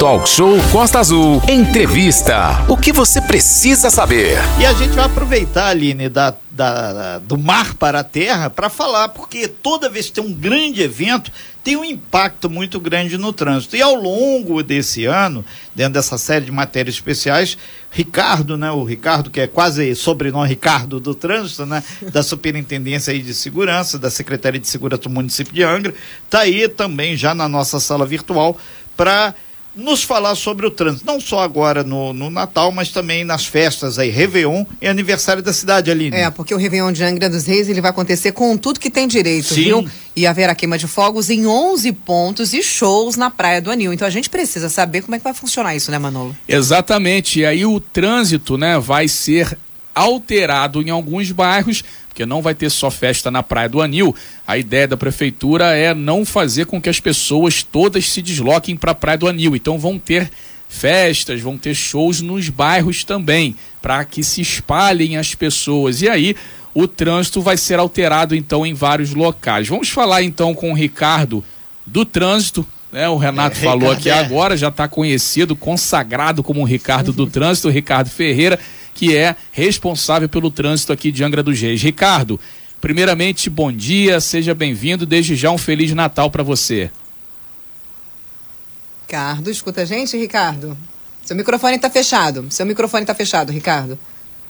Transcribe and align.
Talk 0.00 0.26
Show 0.26 0.56
Costa 0.72 0.98
Azul. 0.98 1.42
Entrevista. 1.46 2.64
O 2.70 2.74
que 2.74 2.90
você 2.90 3.20
precisa 3.20 3.90
saber? 3.90 4.38
E 4.58 4.64
a 4.64 4.72
gente 4.72 4.92
vai 4.92 5.04
aproveitar, 5.04 5.66
Aline, 5.66 6.08
da, 6.08 6.34
da, 6.50 7.18
do 7.18 7.36
mar 7.36 7.74
para 7.74 8.00
a 8.00 8.04
terra 8.04 8.48
para 8.48 8.70
falar, 8.70 9.10
porque 9.10 9.46
toda 9.46 9.90
vez 9.90 10.06
que 10.06 10.12
tem 10.12 10.24
um 10.24 10.32
grande 10.32 10.80
evento, 10.80 11.30
tem 11.62 11.76
um 11.76 11.84
impacto 11.84 12.48
muito 12.48 12.80
grande 12.80 13.18
no 13.18 13.30
trânsito. 13.30 13.76
E 13.76 13.82
ao 13.82 13.94
longo 13.94 14.62
desse 14.62 15.04
ano, 15.04 15.44
dentro 15.74 15.92
dessa 15.92 16.16
série 16.16 16.46
de 16.46 16.50
matérias 16.50 16.94
especiais, 16.94 17.58
Ricardo, 17.90 18.56
né, 18.56 18.70
o 18.70 18.84
Ricardo 18.84 19.28
que 19.30 19.42
é 19.42 19.46
quase 19.46 19.94
sobrenome 19.94 20.48
Ricardo 20.48 20.98
do 20.98 21.14
Trânsito, 21.14 21.66
né, 21.66 21.84
da 22.10 22.22
Superintendência 22.22 23.12
aí 23.12 23.20
de 23.20 23.34
Segurança, 23.34 23.98
da 23.98 24.08
Secretaria 24.08 24.58
de 24.58 24.66
Segurança 24.66 25.02
do 25.02 25.10
município 25.10 25.52
de 25.52 25.62
Angra, 25.62 25.92
está 26.24 26.38
aí 26.38 26.66
também 26.68 27.18
já 27.18 27.34
na 27.34 27.46
nossa 27.46 27.78
sala 27.78 28.06
virtual 28.06 28.56
para 28.96 29.34
nos 29.74 30.02
falar 30.02 30.34
sobre 30.34 30.66
o 30.66 30.70
trânsito, 30.70 31.06
não 31.06 31.20
só 31.20 31.40
agora 31.40 31.84
no, 31.84 32.12
no, 32.12 32.28
Natal, 32.28 32.72
mas 32.72 32.90
também 32.90 33.24
nas 33.24 33.46
festas 33.46 33.98
aí, 33.98 34.10
Réveillon 34.10 34.64
e 34.80 34.88
aniversário 34.88 35.42
da 35.42 35.52
cidade, 35.52 35.90
ali. 35.90 36.10
É, 36.12 36.28
porque 36.30 36.54
o 36.54 36.58
Réveillon 36.58 36.92
de 36.92 37.04
Angra 37.04 37.30
dos 37.30 37.46
Reis, 37.46 37.68
ele 37.68 37.80
vai 37.80 37.90
acontecer 37.90 38.32
com 38.32 38.56
tudo 38.56 38.80
que 38.80 38.90
tem 38.90 39.06
direito, 39.06 39.54
Sim. 39.54 39.62
viu? 39.62 39.88
E 40.14 40.26
haverá 40.26 40.54
queima 40.54 40.76
de 40.76 40.86
fogos 40.86 41.30
em 41.30 41.46
11 41.46 41.92
pontos 41.92 42.52
e 42.52 42.62
shows 42.62 43.16
na 43.16 43.30
Praia 43.30 43.60
do 43.60 43.70
Anil. 43.70 43.92
Então 43.92 44.06
a 44.06 44.10
gente 44.10 44.28
precisa 44.28 44.68
saber 44.68 45.02
como 45.02 45.14
é 45.14 45.18
que 45.18 45.24
vai 45.24 45.34
funcionar 45.34 45.74
isso, 45.74 45.90
né, 45.90 45.98
Manolo? 45.98 46.36
Exatamente, 46.48 47.40
e 47.40 47.46
aí 47.46 47.64
o 47.64 47.78
trânsito, 47.78 48.58
né, 48.58 48.78
vai 48.78 49.06
ser 49.06 49.56
alterado 49.94 50.82
em 50.82 50.90
alguns 50.90 51.30
bairros 51.32 51.82
porque 52.20 52.26
não 52.26 52.42
vai 52.42 52.54
ter 52.54 52.68
só 52.68 52.90
festa 52.90 53.30
na 53.30 53.42
Praia 53.42 53.68
do 53.68 53.80
Anil. 53.80 54.14
A 54.46 54.58
ideia 54.58 54.86
da 54.86 54.96
prefeitura 54.96 55.74
é 55.74 55.94
não 55.94 56.22
fazer 56.22 56.66
com 56.66 56.78
que 56.78 56.90
as 56.90 57.00
pessoas 57.00 57.62
todas 57.62 58.10
se 58.10 58.20
desloquem 58.20 58.76
para 58.76 58.90
a 58.90 58.94
Praia 58.94 59.16
do 59.16 59.26
Anil. 59.26 59.56
Então 59.56 59.78
vão 59.78 59.98
ter 59.98 60.30
festas, 60.68 61.40
vão 61.40 61.56
ter 61.56 61.74
shows 61.74 62.20
nos 62.20 62.50
bairros 62.50 63.04
também, 63.04 63.56
para 63.80 64.04
que 64.04 64.22
se 64.22 64.42
espalhem 64.42 65.16
as 65.16 65.34
pessoas. 65.34 66.02
E 66.02 66.10
aí 66.10 66.36
o 66.74 66.86
trânsito 66.86 67.40
vai 67.40 67.56
ser 67.56 67.78
alterado 67.78 68.36
então 68.36 68.66
em 68.66 68.74
vários 68.74 69.14
locais. 69.14 69.66
Vamos 69.66 69.88
falar 69.88 70.22
então 70.22 70.54
com 70.54 70.72
o 70.72 70.74
Ricardo 70.74 71.42
do 71.86 72.04
trânsito. 72.04 72.66
Né? 72.92 73.08
O 73.08 73.16
Renato 73.16 73.56
é, 73.56 73.62
falou 73.62 73.94
Ricardo 73.94 73.98
aqui 73.98 74.10
é. 74.10 74.18
agora, 74.18 74.58
já 74.58 74.68
está 74.68 74.86
conhecido, 74.86 75.56
consagrado 75.56 76.42
como 76.42 76.60
o 76.60 76.64
Ricardo 76.64 77.14
do 77.14 77.24
trânsito, 77.26 77.68
o 77.68 77.70
Ricardo 77.70 78.10
Ferreira 78.10 78.58
que 79.00 79.16
é 79.16 79.34
responsável 79.50 80.28
pelo 80.28 80.50
trânsito 80.50 80.92
aqui 80.92 81.10
de 81.10 81.24
Angra 81.24 81.42
dos 81.42 81.58
Reis. 81.58 81.82
Ricardo, 81.82 82.38
primeiramente, 82.82 83.48
bom 83.48 83.72
dia, 83.72 84.20
seja 84.20 84.54
bem-vindo. 84.54 85.06
Desde 85.06 85.34
já 85.34 85.50
um 85.50 85.56
Feliz 85.56 85.90
Natal 85.94 86.30
para 86.30 86.42
você. 86.42 86.90
Ricardo, 89.06 89.50
escuta 89.50 89.80
a 89.80 89.84
gente, 89.86 90.18
Ricardo? 90.18 90.76
Seu 91.24 91.34
microfone 91.34 91.76
está 91.76 91.88
fechado. 91.88 92.46
Seu 92.50 92.66
microfone 92.66 93.04
está 93.04 93.14
fechado, 93.14 93.50
Ricardo. 93.50 93.98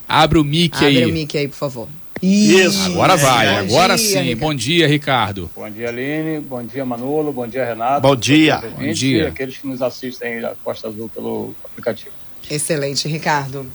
Abre 0.05 0.37
o 0.37 0.43
mic 0.43 0.75
Abre 0.75 0.87
aí. 0.87 0.97
Abre 0.97 1.11
o 1.11 1.13
mic 1.13 1.37
aí, 1.37 1.47
por 1.47 1.55
favor. 1.55 1.87
Isso. 2.21 2.91
Agora 2.91 3.15
vai, 3.15 3.47
bom 3.47 3.73
agora 3.73 3.95
dia, 3.95 4.05
sim. 4.05 4.21
Ricardo. 4.21 4.39
Bom 4.41 4.53
dia, 4.53 4.87
Ricardo. 4.87 5.51
Bom 5.55 5.69
dia, 5.69 5.87
Aline. 5.87 6.41
Bom 6.41 6.61
dia, 6.61 6.83
Manolo. 6.83 7.31
Bom 7.31 7.47
dia, 7.47 7.63
Renato. 7.63 8.01
Bom 8.01 8.17
dia. 8.17 8.57
Bom 8.57 8.91
dia. 8.91 9.23
E 9.23 9.27
aqueles 9.27 9.57
que 9.57 9.65
nos 9.65 9.81
assistem 9.81 10.41
da 10.41 10.53
Costa 10.61 10.89
Azul 10.89 11.07
pelo 11.07 11.55
aplicativo. 11.63 12.11
Excelente, 12.49 13.07
Ricardo. 13.07 13.65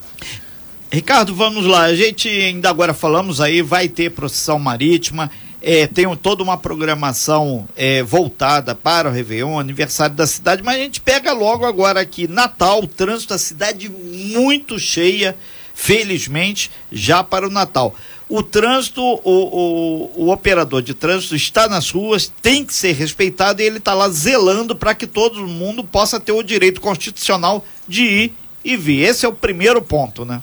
Ricardo, 0.91 1.34
vamos 1.34 1.65
lá. 1.67 1.83
A 1.83 1.95
gente 1.95 2.29
ainda 2.29 2.70
agora 2.70 2.95
falamos 2.95 3.41
aí, 3.41 3.61
vai 3.61 3.89
ter 3.89 4.11
procissão 4.12 4.59
marítima, 4.59 5.31
é, 5.61 5.87
tem 5.87 6.05
toda 6.17 6.43
uma 6.43 6.56
programação 6.56 7.69
é, 7.77 8.03
voltada 8.03 8.75
para 8.75 9.09
o 9.09 9.12
Réveillon, 9.12 9.59
aniversário 9.59 10.15
da 10.15 10.27
cidade, 10.27 10.62
mas 10.62 10.77
a 10.77 10.83
gente 10.84 11.01
pega 11.01 11.33
logo 11.33 11.67
agora 11.67 12.01
aqui, 12.01 12.28
Natal, 12.28 12.87
trânsito 12.87 13.34
da 13.34 13.39
cidade 13.39 13.91
muito 13.91 14.78
cheia, 14.78 15.37
felizmente, 15.75 16.70
já 16.93 17.25
para 17.25 17.48
o 17.48 17.50
Natal. 17.50 17.95
O 18.28 18.43
trânsito, 18.43 19.03
o, 19.03 19.21
o, 19.25 20.27
o 20.27 20.32
operador 20.32 20.82
de 20.82 20.94
trânsito 20.94 21.34
está 21.34 21.69
nas 21.69 21.91
ruas, 21.91 22.32
tem 22.41 22.65
que 22.65 22.75
ser 22.75 22.93
respeitado 22.93 23.61
e 23.61 23.65
ele 23.65 23.78
está 23.78 23.93
lá 23.93 24.09
zelando 24.09 24.75
para 24.75 24.94
que 24.94 25.06
todo 25.06 25.47
mundo 25.47 25.82
possa 25.82 26.21
ter 26.21 26.32
o 26.32 26.43
direito 26.43 26.81
constitucional 26.81 27.65
de 27.88 28.03
ir 28.03 28.34
e 28.65 28.77
vir. 28.77 29.03
Esse 29.03 29.27
é 29.27 29.28
o 29.28 29.32
primeiro 29.32 29.82
ponto, 29.82 30.25
né? 30.25 30.43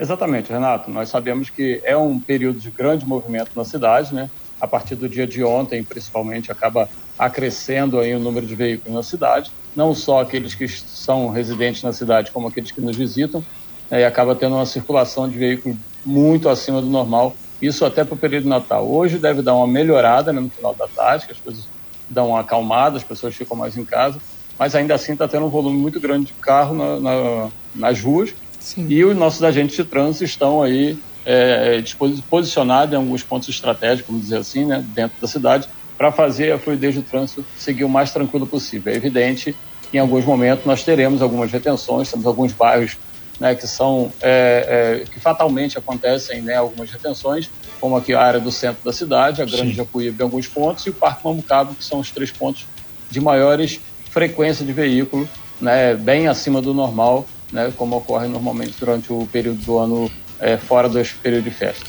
Exatamente, 0.00 0.50
Renato. 0.50 0.90
Nós 0.90 1.10
sabemos 1.10 1.50
que 1.50 1.78
é 1.84 1.94
um 1.94 2.18
período 2.18 2.58
de 2.58 2.70
grande 2.70 3.06
movimento 3.06 3.50
na 3.54 3.66
cidade, 3.66 4.14
né? 4.14 4.30
A 4.58 4.66
partir 4.66 4.94
do 4.94 5.06
dia 5.06 5.26
de 5.26 5.44
ontem, 5.44 5.84
principalmente, 5.84 6.50
acaba 6.50 6.88
acrescendo 7.18 8.00
aí 8.00 8.14
o 8.14 8.18
número 8.18 8.46
de 8.46 8.54
veículos 8.54 8.94
na 8.94 9.02
cidade, 9.02 9.52
não 9.76 9.94
só 9.94 10.22
aqueles 10.22 10.54
que 10.54 10.66
são 10.66 11.28
residentes 11.28 11.82
na 11.82 11.92
cidade, 11.92 12.30
como 12.30 12.48
aqueles 12.48 12.70
que 12.70 12.80
nos 12.80 12.96
visitam, 12.96 13.44
né? 13.90 14.00
e 14.00 14.04
acaba 14.04 14.34
tendo 14.34 14.54
uma 14.54 14.64
circulação 14.64 15.28
de 15.28 15.36
veículos 15.36 15.76
muito 16.04 16.48
acima 16.48 16.80
do 16.80 16.88
normal, 16.88 17.36
isso 17.60 17.84
até 17.84 18.02
para 18.02 18.14
o 18.14 18.16
período 18.16 18.48
Natal. 18.48 18.90
Hoje 18.90 19.18
deve 19.18 19.42
dar 19.42 19.54
uma 19.54 19.66
melhorada 19.66 20.32
né, 20.32 20.40
no 20.40 20.48
final 20.48 20.74
da 20.74 20.88
tarde, 20.88 21.26
que 21.26 21.32
as 21.32 21.38
coisas 21.38 21.68
dão 22.08 22.30
uma 22.30 22.40
acalmada, 22.40 22.96
as 22.96 23.04
pessoas 23.04 23.34
ficam 23.34 23.54
mais 23.54 23.76
em 23.76 23.84
casa, 23.84 24.18
mas 24.58 24.74
ainda 24.74 24.94
assim 24.94 25.12
está 25.12 25.28
tendo 25.28 25.44
um 25.44 25.50
volume 25.50 25.76
muito 25.76 26.00
grande 26.00 26.26
de 26.26 26.32
carro 26.32 26.74
na, 26.74 26.98
na, 26.98 27.50
nas 27.74 28.00
ruas, 28.00 28.34
Sim. 28.60 28.86
E 28.88 29.04
os 29.04 29.16
nossos 29.16 29.42
agentes 29.42 29.74
de 29.74 29.84
trânsito 29.84 30.24
estão 30.24 30.62
aí 30.62 30.96
é, 31.24 31.82
posicionados 32.28 32.92
em 32.92 32.96
alguns 32.96 33.22
pontos 33.22 33.48
estratégicos, 33.48 34.06
vamos 34.06 34.22
dizer 34.22 34.36
assim, 34.38 34.64
né, 34.64 34.84
dentro 34.94 35.20
da 35.20 35.26
cidade, 35.26 35.68
para 35.96 36.12
fazer 36.12 36.52
a 36.52 36.58
fluidez 36.58 36.94
do 36.94 37.02
trânsito 37.02 37.44
seguir 37.58 37.84
o 37.84 37.88
mais 37.88 38.12
tranquilo 38.12 38.46
possível. 38.46 38.92
É 38.92 38.96
evidente 38.96 39.54
que 39.90 39.96
em 39.96 40.00
alguns 40.00 40.24
momentos 40.24 40.64
nós 40.64 40.84
teremos 40.84 41.20
algumas 41.20 41.50
retenções, 41.50 42.10
temos 42.10 42.26
alguns 42.26 42.52
bairros 42.52 42.96
né, 43.38 43.54
que 43.54 43.66
são 43.66 44.12
é, 44.20 45.02
é, 45.02 45.10
que 45.10 45.18
fatalmente 45.18 45.78
acontecem 45.78 46.42
né, 46.42 46.56
algumas 46.56 46.90
retenções, 46.90 47.50
como 47.80 47.96
aqui 47.96 48.12
a 48.12 48.20
área 48.20 48.40
do 48.40 48.52
centro 48.52 48.84
da 48.84 48.92
cidade, 48.92 49.40
a 49.40 49.46
Grande 49.46 49.72
Jacuíba 49.72 50.22
em 50.22 50.24
alguns 50.24 50.46
pontos 50.46 50.84
e 50.86 50.90
o 50.90 50.92
Parque 50.92 51.24
Mamucabo, 51.24 51.74
que 51.74 51.84
são 51.84 52.00
os 52.00 52.10
três 52.10 52.30
pontos 52.30 52.66
de 53.10 53.20
maiores 53.20 53.80
frequência 54.10 54.64
de 54.64 54.72
veículo, 54.72 55.28
né, 55.60 55.94
bem 55.94 56.28
acima 56.28 56.60
do 56.60 56.74
normal 56.74 57.26
né, 57.52 57.72
como 57.76 57.96
ocorre 57.96 58.28
normalmente 58.28 58.74
durante 58.78 59.12
o 59.12 59.26
período 59.30 59.60
do 59.64 59.78
ano 59.78 60.10
é, 60.38 60.56
fora 60.56 60.88
do 60.88 61.00
período 61.22 61.44
de 61.44 61.50
festa. 61.50 61.84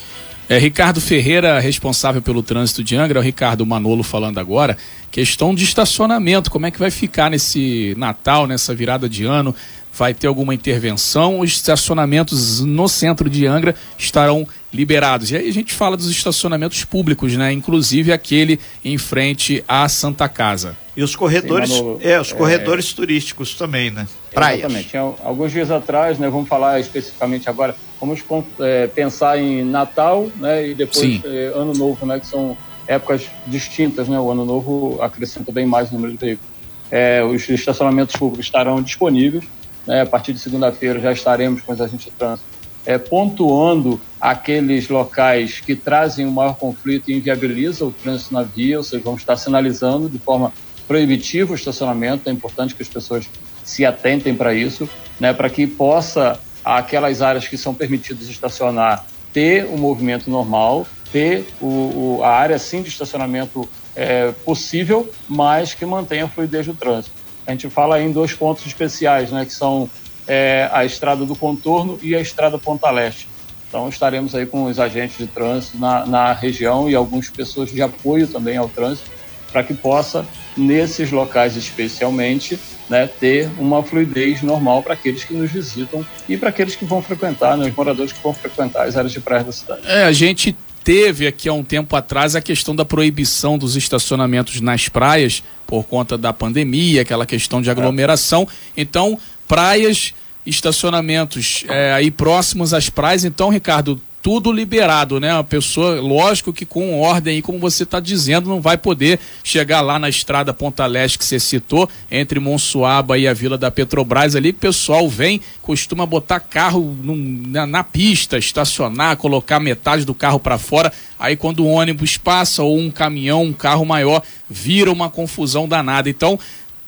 É, 0.51 0.57
Ricardo 0.57 0.99
Ferreira, 0.99 1.59
responsável 1.59 2.22
pelo 2.22 2.44
trânsito 2.44 2.83
de 2.83 2.95
Angra, 2.97 3.19
o 3.19 3.23
Ricardo 3.23 3.66
Manolo 3.66 4.03
falando 4.03 4.38
agora, 4.38 4.77
questão 5.09 5.55
de 5.55 5.63
estacionamento, 5.63 6.51
como 6.51 6.66
é 6.66 6.72
que 6.72 6.77
vai 6.77 6.91
ficar 6.91 7.31
nesse 7.31 7.95
Natal, 7.97 8.45
nessa 8.45 8.75
virada 8.75 9.07
de 9.07 9.23
ano? 9.23 9.55
Vai 9.97 10.13
ter 10.13 10.27
alguma 10.27 10.53
intervenção? 10.53 11.39
Os 11.39 11.51
estacionamentos 11.51 12.59
no 12.59 12.89
centro 12.89 13.29
de 13.29 13.47
Angra 13.47 13.75
estarão 13.97 14.45
liberados. 14.73 15.31
E 15.31 15.38
aí 15.38 15.47
a 15.47 15.53
gente 15.53 15.73
fala 15.73 15.95
dos 15.95 16.09
estacionamentos 16.09 16.83
públicos, 16.83 17.33
né? 17.38 17.53
Inclusive 17.53 18.11
aquele 18.11 18.59
em 18.83 18.97
frente 18.97 19.63
à 19.67 19.88
Santa 19.88 20.28
Casa. 20.28 20.78
E 20.96 21.03
os 21.03 21.16
corredores, 21.16 21.69
Sim, 21.69 21.78
Manolo, 21.78 22.00
é, 22.02 22.19
os 22.19 22.34
corredores 22.34 22.91
é... 22.91 22.96
turísticos 22.96 23.56
também, 23.56 23.90
né? 23.90 24.07
Praias. 24.34 24.59
Exatamente. 24.59 24.97
Alguns 25.24 25.52
dias 25.52 25.72
atrás, 25.72 26.19
né, 26.19 26.29
vamos 26.29 26.50
falar 26.50 26.79
especificamente 26.79 27.50
agora, 27.50 27.75
vamos 28.00 28.22
é, 28.59 28.88
pensar 28.88 29.38
em 29.38 29.63
Natal, 29.63 30.29
né, 30.35 30.68
e 30.68 30.74
depois 30.74 31.22
é, 31.24 31.52
Ano 31.56 31.74
Novo, 31.74 32.06
né, 32.06 32.19
que 32.19 32.28
são 32.28 32.57
épocas 32.88 33.25
distintas, 33.47 34.09
né? 34.09 34.19
O 34.19 34.29
Ano 34.31 34.44
Novo 34.44 35.02
acrescenta 35.02 35.52
bem 35.52 35.66
mais 35.66 35.91
o 35.91 35.94
número 35.94 36.12
de 36.13 36.19
veículos. 36.19 36.52
É, 36.90 37.23
os 37.23 37.47
estacionamentos 37.47 38.16
públicos 38.18 38.46
estarão 38.46 38.81
disponíveis, 38.81 39.46
né? 39.88 40.02
A 40.02 40.06
partir 40.06 40.34
de 40.34 40.40
segunda-feira 40.40 41.00
já 41.00 41.12
estaremos 41.13 41.62
com 41.62 41.72
os 41.72 41.79
agentes 41.79 42.06
de 42.06 42.12
trânsito 42.12 42.52
é, 42.85 42.97
pontuando 42.97 44.00
aqueles 44.19 44.90
locais 44.90 45.59
que 45.59 45.75
trazem 45.75 46.25
um 46.25 46.31
maior 46.31 46.56
conflito 46.56 47.09
e 47.09 47.16
inviabilizam 47.16 47.88
o 47.88 47.91
trânsito 47.91 48.34
na 48.34 48.44
via, 48.44 48.78
ou 48.78 48.84
seja, 48.84 49.02
vamos 49.03 49.22
estar 49.22 49.38
sinalizando 49.38 50.09
de 50.09 50.19
forma 50.19 50.53
proibitiva 50.91 51.53
o 51.53 51.56
estacionamento, 51.56 52.28
é 52.28 52.34
importante 52.34 52.75
que 52.75 52.84
as 52.84 52.90
pessoas 52.90 53.26
se 53.64 53.85
atentem 53.85 54.35
para 54.35 54.53
isso, 54.53 54.90
né, 55.17 55.32
para 55.32 55.49
que 55.49 55.66
possa 55.66 56.38
aquelas 56.66 57.22
áreas 57.22 57.47
que 57.47 57.58
são 57.58 57.73
permitidas 57.73 58.28
estacionar 58.28 59.05
ter 59.32 59.64
o 59.64 59.76
um 59.76 59.78
movimento 59.78 60.29
normal, 60.29 60.85
ter 61.09 61.47
o, 61.61 62.17
o, 62.17 62.23
a 62.26 62.32
área 62.32 62.59
sim 62.59 62.82
de 62.82 62.90
estacionamento 62.90 63.70
é, 63.96 64.34
possível, 64.43 65.09
mas 65.29 65.73
que 65.73 65.85
mantenha 65.85 66.26
a 66.26 66.28
fluidez 66.28 66.66
do 66.66 66.73
trânsito. 66.73 67.16
A 67.47 67.52
gente 67.52 67.70
fala 67.70 68.02
em 68.02 68.11
dois 68.11 68.34
pontos 68.34 68.66
especiais, 68.66 69.32
né, 69.32 69.46
que 69.46 69.53
são 69.53 69.90
é, 70.28 70.70
a 70.73 70.84
estrada 70.84 71.23
do 71.23 71.37
contorno 71.37 71.97
e 72.03 72.14
a 72.17 72.20
estrada 72.20 72.58
Ponta 72.58 72.91
Leste. 72.91 73.29
Então 73.70 73.87
estaremos 73.87 74.35
aí 74.35 74.46
com 74.46 74.66
os 74.66 74.78
agentes 74.78 75.17
de 75.17 75.28
trânsito 75.28 75.78
na, 75.78 76.05
na 76.05 76.34
região 76.34 76.90
e 76.90 76.96
algumas 76.96 77.29
pessoas 77.29 77.72
de 77.72 77.82
apoio 77.82 78.28
também 78.28 78.58
ao 78.58 78.67
trânsito 78.67 79.21
para 79.51 79.63
que 79.63 79.73
possa, 79.73 80.25
nesses 80.55 81.11
locais 81.11 81.55
especialmente, 81.55 82.59
né, 82.89 83.07
ter 83.07 83.49
uma 83.57 83.83
fluidez 83.83 84.41
normal 84.41 84.83
para 84.83 84.93
aqueles 84.93 85.23
que 85.23 85.33
nos 85.33 85.51
visitam 85.51 86.05
e 86.27 86.35
para 86.37 86.49
aqueles 86.49 86.75
que 86.75 86.85
vão 86.85 87.01
frequentar, 87.01 87.57
né, 87.57 87.67
os 87.67 87.75
moradores 87.75 88.11
que 88.11 88.21
vão 88.21 88.33
frequentar 88.33 88.87
as 88.87 88.97
áreas 88.97 89.13
de 89.13 89.19
praia 89.19 89.43
da 89.43 89.51
cidade. 89.51 89.81
É, 89.85 90.03
a 90.03 90.11
gente 90.11 90.55
teve 90.83 91.27
aqui 91.27 91.47
há 91.47 91.53
um 91.53 91.63
tempo 91.63 91.95
atrás 91.95 92.35
a 92.35 92.41
questão 92.41 92.75
da 92.75 92.83
proibição 92.83 93.57
dos 93.57 93.75
estacionamentos 93.75 94.59
nas 94.61 94.89
praias 94.89 95.43
por 95.65 95.85
conta 95.85 96.17
da 96.17 96.33
pandemia, 96.33 97.01
aquela 97.01 97.25
questão 97.25 97.61
de 97.61 97.69
aglomeração. 97.69 98.47
Então, 98.75 99.17
praias, 99.47 100.13
estacionamentos 100.45 101.63
é, 101.69 101.93
aí 101.93 102.11
próximos 102.11 102.73
às 102.73 102.89
praias. 102.89 103.23
Então, 103.23 103.49
Ricardo, 103.49 104.01
tudo 104.22 104.52
liberado, 104.52 105.20
né? 105.20 105.32
A 105.32 105.44
pessoa, 105.44 106.00
lógico 106.00 106.53
que 106.53 106.66
com 106.66 107.00
ordem 107.00 107.35
aí, 107.35 107.41
como 107.41 107.58
você 107.58 107.84
está 107.84 108.00
dizendo, 108.00 108.50
não 108.50 108.62
vai 108.62 108.78
poder 108.78 109.20
chegar 109.44 109.82
lá 109.82 109.97
na 109.97 110.08
estrada 110.08 110.53
Ponta 110.53 110.85
Leste 110.85 111.18
que 111.18 111.26
você 111.26 111.40
citou, 111.40 111.90
entre 112.09 112.40
Monsuaba 112.40 113.18
e 113.18 113.28
a 113.28 113.34
Vila 113.34 113.58
da 113.58 113.72
Petrobras 113.72 114.35
ali, 114.35 114.52
o 114.52 114.53
pessoal 114.53 115.09
vem, 115.09 115.41
costuma 115.62 116.06
botar 116.06 116.40
carro 116.40 116.96
num, 117.02 117.44
na, 117.47 117.66
na, 117.66 117.84
pista, 117.84 118.38
estacionar, 118.38 119.18
colocar 119.18 119.59
metade 119.59 120.06
do 120.06 120.14
carro 120.14 120.40
para 120.40 120.58
fora, 120.58 120.94
aí 121.20 121.35
quando 121.35 121.62
o 121.62 121.68
ônibus 121.68 122.18
passa 122.18 122.62
ou 122.62 122.78
um 122.78 122.91
caminhão, 122.91 123.44
um 123.44 123.53
carro 123.53 123.85
maior, 123.85 124.22
vira 124.50 124.91
uma 124.91 125.09
confusão 125.09 125.68
danada. 125.68 126.09
Então, 126.09 126.38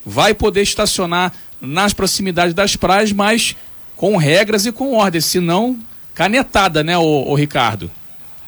vai 0.05 0.33
poder 0.33 0.61
estacionar 0.61 1.33
nas 1.59 1.93
proximidades 1.93 2.53
das 2.53 2.75
praias, 2.75 3.11
mas 3.11 3.55
com 3.95 4.17
regras 4.17 4.65
e 4.65 4.71
com 4.71 4.93
ordem, 4.93 5.21
senão 5.21 5.79
canetada, 6.13 6.83
né, 6.83 6.97
o, 6.97 7.29
o 7.29 7.35
Ricardo? 7.35 7.89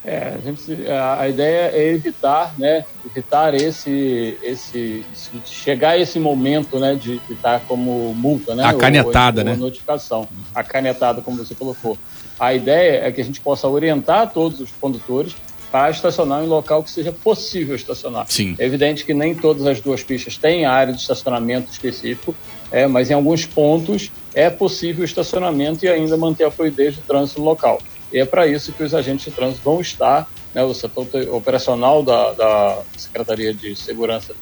É, 0.03 0.35
a, 0.35 0.39
gente, 0.39 0.87
a, 0.87 1.21
a, 1.21 1.29
ideia 1.29 1.71
é 1.73 1.87
evitar, 1.87 2.53
né, 2.59 2.85
evitar 3.03 3.55
esse, 3.55 4.37
esse, 4.43 5.03
chegar 5.45 5.91
a 5.91 5.97
esse 5.97 6.19
momento, 6.19 6.79
né, 6.79 6.93
de 6.93 7.19
estar 7.27 7.61
como 7.61 8.13
multa, 8.13 8.53
né, 8.53 8.63
a 8.63 8.73
canetada, 8.73 9.41
ou, 9.41 9.47
ou, 9.47 9.53
né, 9.53 9.59
notificação, 9.59 10.27
a 10.53 10.63
canetada, 10.63 11.21
como 11.21 11.37
você 11.37 11.55
colocou. 11.55 11.97
A 12.39 12.53
ideia 12.53 13.07
é 13.07 13.11
que 13.11 13.19
a 13.19 13.23
gente 13.23 13.41
possa 13.41 13.67
orientar 13.67 14.31
todos 14.31 14.59
os 14.59 14.69
condutores 14.79 15.35
para 15.71 15.89
estacionar 15.89 16.43
em 16.43 16.47
local 16.47 16.83
que 16.83 16.91
seja 16.91 17.11
possível 17.11 17.75
estacionar. 17.75 18.27
Sim. 18.29 18.55
É 18.59 18.65
evidente 18.65 19.03
que 19.03 19.13
nem 19.13 19.33
todas 19.33 19.65
as 19.65 19.81
duas 19.81 20.03
pistas 20.03 20.37
têm 20.37 20.65
área 20.65 20.93
de 20.93 21.01
estacionamento 21.01 21.71
específico, 21.71 22.35
é, 22.71 22.85
mas 22.85 23.09
em 23.09 23.13
alguns 23.13 23.45
pontos 23.45 24.11
é 24.35 24.49
possível 24.49 25.01
o 25.01 25.05
estacionamento 25.05 25.85
e 25.85 25.89
ainda 25.89 26.17
manter 26.17 26.43
a 26.43 26.51
fluidez 26.51 26.97
do 26.97 27.01
trânsito 27.01 27.41
local. 27.41 27.81
E 28.11 28.19
é 28.19 28.25
para 28.25 28.45
isso 28.45 28.73
que 28.73 28.83
os 28.83 28.93
agentes 28.93 29.25
de 29.25 29.31
trânsito 29.31 29.63
vão 29.63 29.79
estar, 29.79 30.29
né, 30.53 30.63
o 30.63 30.73
setor 30.73 31.07
operacional 31.31 32.03
da, 32.03 32.33
da 32.33 32.81
Secretaria 32.97 33.53
de 33.53 33.75
Segurança 33.75 34.35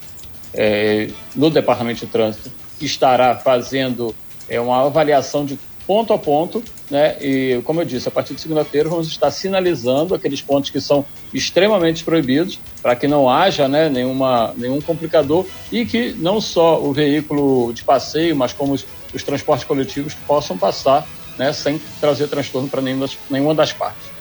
é, 0.54 1.10
no 1.36 1.50
Departamento 1.50 2.06
de 2.06 2.12
Trânsito 2.12 2.52
estará 2.82 3.36
fazendo 3.36 4.16
é, 4.50 4.60
uma 4.60 4.86
avaliação 4.86 5.46
de 5.46 5.58
ponto 5.86 6.12
a 6.12 6.18
ponto, 6.18 6.64
né? 6.94 7.18
E 7.20 7.60
como 7.64 7.82
eu 7.82 7.86
disse, 7.86 8.08
a 8.08 8.12
partir 8.12 8.36
de 8.36 8.42
segunda-feira 8.42 8.88
vamos 8.88 9.08
estar 9.08 9.32
sinalizando 9.32 10.14
aqueles 10.14 10.44
pontos 10.44 10.70
que 10.70 10.80
são 10.80 11.04
extremamente 11.34 12.04
proibidos 12.04 12.60
para 12.84 12.96
que 12.96 13.08
não 13.08 13.28
haja, 13.28 13.68
né, 13.68 13.90
nenhuma, 13.90 14.54
nenhum 14.56 14.80
complicador 14.80 15.44
e 15.72 15.88
que 15.88 16.14
não 16.14 16.40
só 16.40 16.80
o 16.80 16.94
veículo 16.94 17.74
de 17.74 17.84
passeio, 17.84 18.36
mas 18.36 18.54
como 18.54 18.74
os, 18.74 18.86
os 19.12 19.24
transportes 19.24 19.66
coletivos 19.66 20.14
possam 20.14 20.56
passar, 20.56 21.08
né, 21.36 21.52
sem 21.52 21.82
trazer 22.00 22.28
transtorno 22.28 22.70
para 22.70 22.80
nenhuma, 22.80 23.10
nenhuma 23.28 23.56
das 23.56 23.74
partes. 23.74 24.13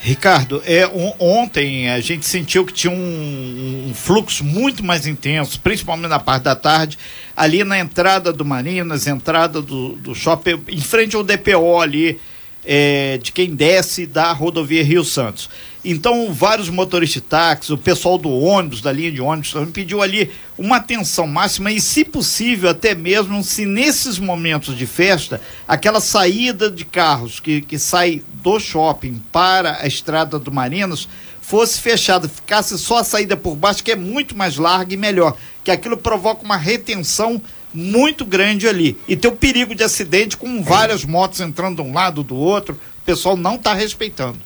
Ricardo, 0.00 0.62
é, 0.64 0.86
um, 0.86 1.12
ontem 1.18 1.90
a 1.90 2.00
gente 2.00 2.26
sentiu 2.26 2.64
que 2.64 2.72
tinha 2.72 2.92
um, 2.92 3.88
um, 3.88 3.94
fluxo 3.94 4.44
muito 4.44 4.84
mais 4.84 5.06
intenso, 5.06 5.60
principalmente 5.60 6.10
na 6.10 6.18
parte 6.18 6.44
da 6.44 6.54
tarde, 6.54 6.98
ali 7.36 7.64
na 7.64 7.78
entrada 7.78 8.32
do 8.32 8.44
Marinas, 8.44 9.06
entrada 9.06 9.60
do, 9.60 9.90
do 9.96 10.14
shopping, 10.14 10.62
em 10.68 10.80
frente 10.80 11.16
ao 11.16 11.24
DPO 11.24 11.80
ali, 11.80 12.20
é, 12.66 13.18
de 13.18 13.30
quem 13.30 13.54
desce 13.54 14.06
da 14.06 14.32
rodovia 14.32 14.82
Rio 14.82 15.04
Santos. 15.04 15.48
Então, 15.84 16.32
vários 16.32 16.68
motoristas 16.68 17.22
de 17.22 17.28
táxi, 17.28 17.72
o 17.72 17.78
pessoal 17.78 18.18
do 18.18 18.28
ônibus, 18.28 18.80
da 18.80 18.90
linha 18.90 19.12
de 19.12 19.20
ônibus, 19.20 19.52
também 19.52 19.70
pediu 19.70 20.02
ali 20.02 20.32
uma 20.58 20.78
atenção 20.78 21.28
máxima 21.28 21.70
e, 21.70 21.80
se 21.80 22.04
possível, 22.04 22.70
até 22.70 22.92
mesmo 22.92 23.42
se 23.44 23.64
nesses 23.64 24.18
momentos 24.18 24.76
de 24.76 24.84
festa, 24.84 25.40
aquela 25.68 26.00
saída 26.00 26.68
de 26.68 26.84
carros 26.84 27.38
que, 27.38 27.60
que 27.60 27.78
sai 27.78 28.20
do 28.42 28.58
shopping 28.58 29.22
para 29.30 29.78
a 29.80 29.86
estrada 29.86 30.40
do 30.40 30.50
Marinos 30.50 31.08
fosse 31.40 31.80
fechada, 31.80 32.28
ficasse 32.28 32.76
só 32.76 32.98
a 32.98 33.04
saída 33.04 33.36
por 33.36 33.54
baixo, 33.54 33.84
que 33.84 33.92
é 33.92 33.96
muito 33.96 34.36
mais 34.36 34.56
larga 34.56 34.92
e 34.92 34.96
melhor, 34.96 35.36
que 35.62 35.70
aquilo 35.70 35.96
provoca 35.96 36.44
uma 36.44 36.56
retenção 36.56 37.40
muito 37.76 38.24
grande 38.24 38.66
ali. 38.66 38.96
E 39.06 39.14
tem 39.14 39.30
o 39.30 39.36
perigo 39.36 39.74
de 39.74 39.84
acidente 39.84 40.36
com 40.36 40.62
várias 40.62 41.04
motos 41.04 41.40
entrando 41.40 41.82
de 41.82 41.88
um 41.88 41.92
lado 41.92 42.22
do 42.22 42.36
outro, 42.36 42.74
o 42.74 43.04
pessoal 43.04 43.36
não 43.36 43.56
está 43.56 43.74
respeitando. 43.74 44.38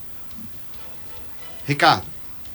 Ricardo. 1.65 2.05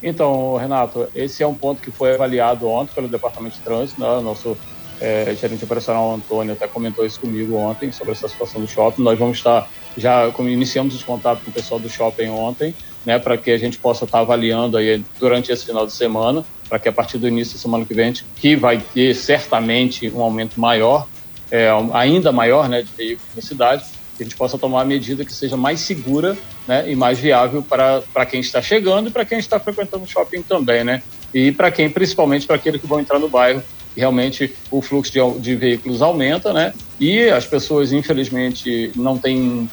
Então, 0.02 0.56
Renato, 0.56 1.08
esse 1.14 1.42
é 1.42 1.46
um 1.46 1.54
ponto 1.54 1.80
que 1.80 1.90
foi 1.90 2.14
avaliado 2.14 2.68
ontem 2.68 2.94
pelo 2.94 3.08
Departamento 3.08 3.56
de 3.56 3.62
Trânsito, 3.62 4.00
né? 4.00 4.20
nosso 4.20 4.56
é, 5.00 5.34
gerente 5.34 5.64
operacional 5.64 6.14
Antônio 6.14 6.52
até 6.52 6.66
comentou 6.66 7.04
isso 7.04 7.20
comigo 7.20 7.56
ontem 7.56 7.90
sobre 7.92 8.12
essa 8.12 8.28
situação 8.28 8.60
do 8.60 8.68
shopping. 8.68 9.02
Nós 9.02 9.18
vamos 9.18 9.38
estar, 9.38 9.68
já 9.96 10.28
iniciamos 10.40 10.94
os 10.94 11.02
contatos 11.02 11.44
com 11.44 11.50
o 11.50 11.52
pessoal 11.52 11.80
do 11.80 11.88
shopping 11.88 12.28
ontem, 12.28 12.74
né, 13.04 13.18
para 13.18 13.36
que 13.36 13.50
a 13.50 13.58
gente 13.58 13.78
possa 13.78 14.04
estar 14.04 14.20
avaliando 14.20 14.76
aí 14.76 15.02
durante 15.18 15.50
esse 15.50 15.64
final 15.64 15.86
de 15.86 15.92
semana, 15.92 16.44
para 16.68 16.78
que 16.78 16.88
a 16.88 16.92
partir 16.92 17.18
do 17.18 17.28
início 17.28 17.54
da 17.54 17.60
semana 17.60 17.84
que 17.84 17.94
vem, 17.94 18.12
que 18.36 18.56
vai 18.56 18.82
ter 18.94 19.14
certamente 19.14 20.10
um 20.10 20.20
aumento 20.20 20.58
maior, 20.60 21.06
é, 21.50 21.68
ainda 21.92 22.32
maior, 22.32 22.68
né, 22.68 22.82
de 22.82 22.88
veículos 22.96 23.34
na 23.34 23.42
cidade, 23.42 23.84
que 24.16 24.22
a 24.22 24.26
gente 24.26 24.36
possa 24.36 24.58
tomar 24.58 24.80
a 24.80 24.84
medida 24.84 25.24
que 25.24 25.32
seja 25.32 25.56
mais 25.56 25.80
segura 25.80 26.36
né, 26.66 26.90
e 26.90 26.96
mais 26.96 27.18
viável 27.18 27.62
para, 27.62 28.02
quem 28.28 28.40
está 28.40 28.62
chegando 28.62 29.08
e 29.08 29.12
para 29.12 29.24
quem 29.24 29.38
está 29.38 29.60
frequentando 29.60 30.04
o 30.04 30.08
shopping 30.08 30.42
também, 30.42 30.82
né? 30.82 31.02
E 31.32 31.52
para 31.52 31.70
quem, 31.70 31.88
principalmente 31.90 32.46
para 32.46 32.56
aqueles 32.56 32.80
que 32.80 32.86
vão 32.86 32.98
entrar 32.98 33.18
no 33.18 33.28
bairro, 33.28 33.62
realmente 33.94 34.54
o 34.70 34.80
fluxo 34.80 35.12
de, 35.12 35.40
de 35.40 35.54
veículos 35.54 36.00
aumenta, 36.00 36.52
né? 36.52 36.72
E 36.98 37.28
as 37.28 37.44
pessoas, 37.44 37.92
infelizmente, 37.92 38.90
não 38.96 39.18
têm 39.18 39.68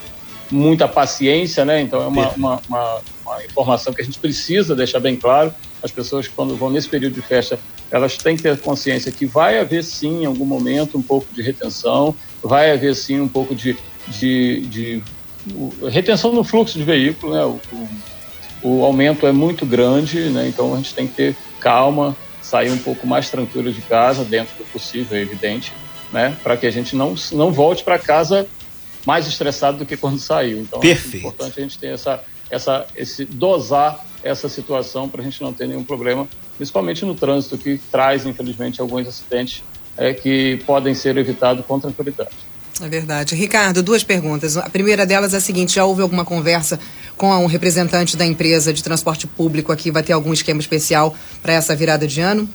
muita 0.52 0.88
paciência, 0.88 1.66
né? 1.66 1.82
Então 1.82 2.02
é 2.02 2.08
uma, 2.08 2.30
uma, 2.32 2.62
uma, 2.68 3.02
uma, 3.26 3.46
informação 3.46 3.94
que 3.94 4.02
a 4.02 4.06
gente 4.06 4.20
precisa 4.20 4.76
deixar 4.76 5.00
bem 5.00 5.16
claro. 5.16 5.54
As 5.84 5.92
pessoas, 5.92 6.28
quando 6.28 6.56
vão 6.56 6.70
nesse 6.70 6.88
período 6.88 7.16
de 7.16 7.22
festa, 7.22 7.60
elas 7.92 8.18
têm 8.18 8.36
que 8.36 8.42
ter 8.42 8.58
consciência 8.60 9.12
que 9.12 9.26
vai 9.26 9.60
haver 9.60 9.84
sim, 9.84 10.24
em 10.24 10.26
algum 10.26 10.46
momento, 10.46 10.98
um 10.98 11.02
pouco 11.02 11.28
de 11.34 11.42
retenção, 11.42 12.16
vai 12.42 12.72
haver 12.72 12.96
sim 12.96 13.20
um 13.20 13.28
pouco 13.28 13.54
de 13.54 13.78
de, 14.08 14.62
de 14.62 15.04
retenção 15.90 16.32
no 16.32 16.44
fluxo 16.44 16.78
de 16.78 16.84
veículo, 16.84 17.34
né? 17.34 17.44
O, 17.44 17.60
o, 17.72 18.80
o, 18.80 18.86
aumento 18.86 19.28
é 19.28 19.32
muito 19.32 19.66
grande, 19.66 20.30
né? 20.30 20.48
Então 20.48 20.74
a 20.74 20.78
gente 20.78 20.94
tem 20.94 21.08
que 21.08 21.14
ter 21.14 21.36
calma, 21.60 22.16
sair 22.42 22.72
um 22.72 22.78
pouco 22.78 23.06
mais 23.08 23.30
tranquilo 23.30 23.72
de 23.72 23.82
casa, 23.82 24.24
dentro 24.24 24.56
do 24.58 24.66
possível, 24.66 25.18
é 25.18 25.22
evidente, 25.22 25.72
né? 26.12 26.36
Para 26.44 26.58
que 26.58 26.66
a 26.66 26.72
gente 26.72 26.96
não, 26.96 27.16
não 27.32 27.52
volte 27.52 27.84
para 27.84 28.00
casa 28.00 28.48
mais 29.06 29.28
estressado 29.28 29.80
do 29.80 29.86
que 29.86 29.98
quando 29.98 30.20
saiu. 30.20 30.60
Então 30.60 30.80
Perfeito. 30.80 31.16
é 31.16 31.20
importante 31.20 31.60
a 31.60 31.64
gente 31.64 31.78
ter 31.78 31.88
essa, 31.88 32.24
essa, 32.50 32.86
esse 32.96 33.26
dosar 33.26 34.06
essa 34.24 34.48
situação 34.48 35.10
para 35.10 35.22
a 35.22 35.24
gente 35.24 35.42
não 35.42 35.54
ter 35.54 35.68
nenhum 35.68 35.84
problema, 35.84 36.28
principalmente 36.58 37.06
no 37.06 37.14
trânsito 37.14 37.58
que 37.58 37.80
traz 37.92 38.26
infelizmente 38.26 38.80
alguns 38.82 39.08
acidentes 39.08 39.64
é, 39.98 40.14
que 40.14 40.62
podem 40.66 40.96
ser 40.96 41.18
evitados 41.18 41.66
com 41.66 41.80
tranquilidade. 41.80 42.32
É 42.82 42.88
verdade. 42.88 43.36
Ricardo, 43.36 43.84
duas 43.84 44.04
perguntas. 44.04 44.58
A 44.58 44.70
primeira 44.70 45.06
delas 45.06 45.34
é 45.34 45.38
a 45.38 45.42
seguinte: 45.42 45.76
já 45.76 45.86
houve 45.86 46.02
alguma 46.02 46.26
conversa 46.26 46.80
com 47.16 47.30
um 47.30 47.46
representante 47.46 48.18
da 48.18 48.26
empresa 48.26 48.74
de 48.74 48.84
transporte 48.84 49.28
público 49.28 49.72
aqui? 49.72 49.92
Vai 49.92 50.02
ter 50.02 50.14
algum 50.14 50.34
esquema 50.34 50.60
especial 50.60 51.16
para 51.42 51.54
essa 51.54 51.76
virada 51.76 52.08
de 52.08 52.20
ano? 52.20 52.50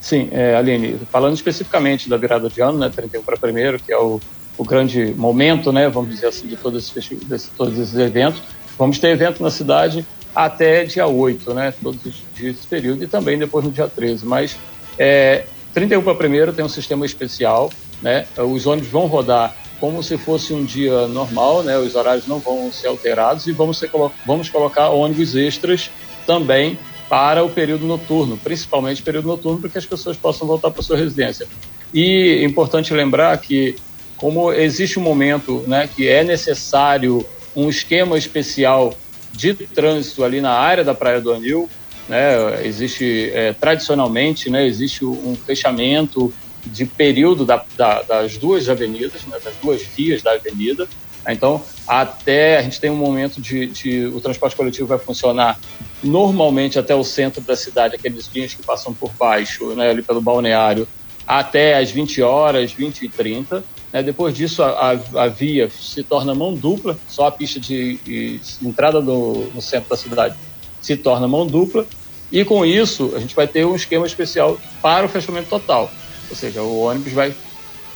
Sim, 0.00 0.28
é, 0.32 0.54
Aline, 0.56 0.98
falando 1.10 1.34
especificamente 1.34 2.08
da 2.08 2.16
virada 2.16 2.48
de 2.48 2.62
ano, 2.62 2.78
né, 2.78 2.88
31 2.88 3.22
para 3.22 3.36
primeiro, 3.36 3.78
que 3.78 3.92
é 3.92 3.98
o, 3.98 4.18
o 4.56 4.64
grande 4.64 5.14
momento, 5.14 5.70
né, 5.70 5.90
vamos 5.90 6.10
dizer 6.10 6.28
assim, 6.28 6.48
de 6.48 6.56
todos 6.56 6.90
esses, 6.96 7.20
de 7.20 7.38
todos 7.50 7.78
esses 7.78 7.94
eventos, 7.94 8.42
vamos 8.78 8.98
ter 8.98 9.08
evento 9.08 9.42
na 9.42 9.50
cidade 9.50 10.06
até 10.34 10.84
dia 10.84 11.06
8, 11.06 11.54
né, 11.54 11.74
todos 11.82 12.04
os 12.04 12.14
dias 12.34 12.56
desse 12.56 12.66
período, 12.66 13.04
e 13.04 13.06
também 13.06 13.38
depois 13.38 13.64
no 13.64 13.70
dia 13.70 13.88
13. 13.88 14.26
Mas 14.26 14.56
é, 14.98 15.44
31 15.74 16.02
para 16.02 16.14
primeiro 16.14 16.52
tem 16.52 16.64
um 16.64 16.68
sistema 16.68 17.04
especial 17.04 17.70
né? 18.02 18.26
Os 18.36 18.66
ônibus 18.66 18.90
vão 18.90 19.06
rodar 19.06 19.54
como 19.78 20.02
se 20.02 20.18
fosse 20.18 20.52
um 20.52 20.64
dia 20.64 21.06
normal, 21.06 21.62
né? 21.62 21.78
Os 21.78 21.94
horários 21.94 22.26
não 22.26 22.38
vão 22.38 22.70
ser 22.72 22.88
alterados 22.88 23.46
e 23.46 23.52
vamos, 23.52 23.78
ser, 23.78 23.90
vamos 24.26 24.48
colocar 24.48 24.90
ônibus 24.90 25.34
extras 25.34 25.90
também 26.26 26.78
para 27.08 27.42
o 27.42 27.50
período 27.50 27.86
noturno, 27.86 28.36
principalmente 28.36 29.02
período 29.02 29.26
noturno, 29.26 29.58
para 29.58 29.70
que 29.70 29.78
as 29.78 29.86
pessoas 29.86 30.16
possam 30.16 30.46
voltar 30.46 30.70
para 30.70 30.82
sua 30.82 30.96
residência. 30.96 31.46
E 31.92 32.40
é 32.42 32.44
importante 32.44 32.94
lembrar 32.94 33.36
que, 33.38 33.74
como 34.16 34.52
existe 34.52 34.98
um 34.98 35.02
momento 35.02 35.64
né, 35.66 35.88
que 35.92 36.06
é 36.06 36.22
necessário 36.22 37.26
um 37.56 37.68
esquema 37.68 38.16
especial 38.16 38.94
de 39.32 39.54
trânsito 39.54 40.24
ali 40.24 40.40
na 40.40 40.52
área 40.52 40.84
da 40.84 40.94
Praia 40.94 41.20
do 41.20 41.32
Anil, 41.32 41.68
né, 42.08 42.66
existe 42.66 43.30
é, 43.32 43.52
tradicionalmente, 43.52 44.50
né, 44.50 44.66
existe 44.66 45.04
um 45.04 45.36
fechamento 45.36 46.32
de 46.66 46.84
período 46.84 47.44
da, 47.44 47.64
da, 47.76 48.02
das 48.02 48.36
duas 48.36 48.68
avenidas, 48.68 49.22
né, 49.26 49.38
das 49.42 49.54
duas 49.62 49.82
vias 49.82 50.22
da 50.22 50.32
avenida. 50.32 50.88
Então, 51.28 51.62
até 51.86 52.58
a 52.58 52.62
gente 52.62 52.80
tem 52.80 52.90
um 52.90 52.96
momento 52.96 53.40
de, 53.40 53.66
de 53.66 54.06
o 54.06 54.20
transporte 54.20 54.56
coletivo 54.56 54.88
vai 54.88 54.98
funcionar 54.98 55.58
normalmente 56.02 56.78
até 56.78 56.94
o 56.94 57.04
centro 57.04 57.40
da 57.42 57.54
cidade, 57.54 57.94
aqueles 57.94 58.30
dias 58.30 58.54
que 58.54 58.62
passam 58.62 58.92
por 58.92 59.12
baixo, 59.12 59.74
né, 59.74 59.90
ali 59.90 60.02
pelo 60.02 60.20
balneário, 60.20 60.88
até 61.26 61.78
as 61.78 61.90
20 61.90 62.22
horas, 62.22 62.72
20 62.72 63.04
e 63.04 63.08
30. 63.08 63.62
Né, 63.92 64.02
depois 64.02 64.34
disso, 64.34 64.62
a, 64.62 64.92
a, 64.92 65.22
a, 65.24 65.28
via 65.28 65.68
se 65.68 66.02
torna 66.02 66.34
mão 66.34 66.54
dupla, 66.54 66.98
só 67.08 67.26
a 67.26 67.32
pista 67.32 67.58
de, 67.58 67.96
de 67.98 68.40
entrada 68.62 69.00
do, 69.00 69.50
no 69.54 69.60
centro 69.60 69.90
da 69.90 69.96
cidade 69.96 70.36
se 70.80 70.96
torna 70.96 71.28
mão 71.28 71.46
dupla. 71.46 71.86
E 72.32 72.44
com 72.44 72.64
isso, 72.64 73.12
a 73.14 73.18
gente 73.18 73.34
vai 73.34 73.46
ter 73.46 73.64
um 73.64 73.74
esquema 73.74 74.06
especial 74.06 74.58
para 74.80 75.04
o 75.04 75.08
fechamento 75.08 75.48
total. 75.48 75.90
Ou 76.28 76.36
seja, 76.36 76.62
o 76.62 76.82
ônibus 76.82 77.12
vai, 77.12 77.34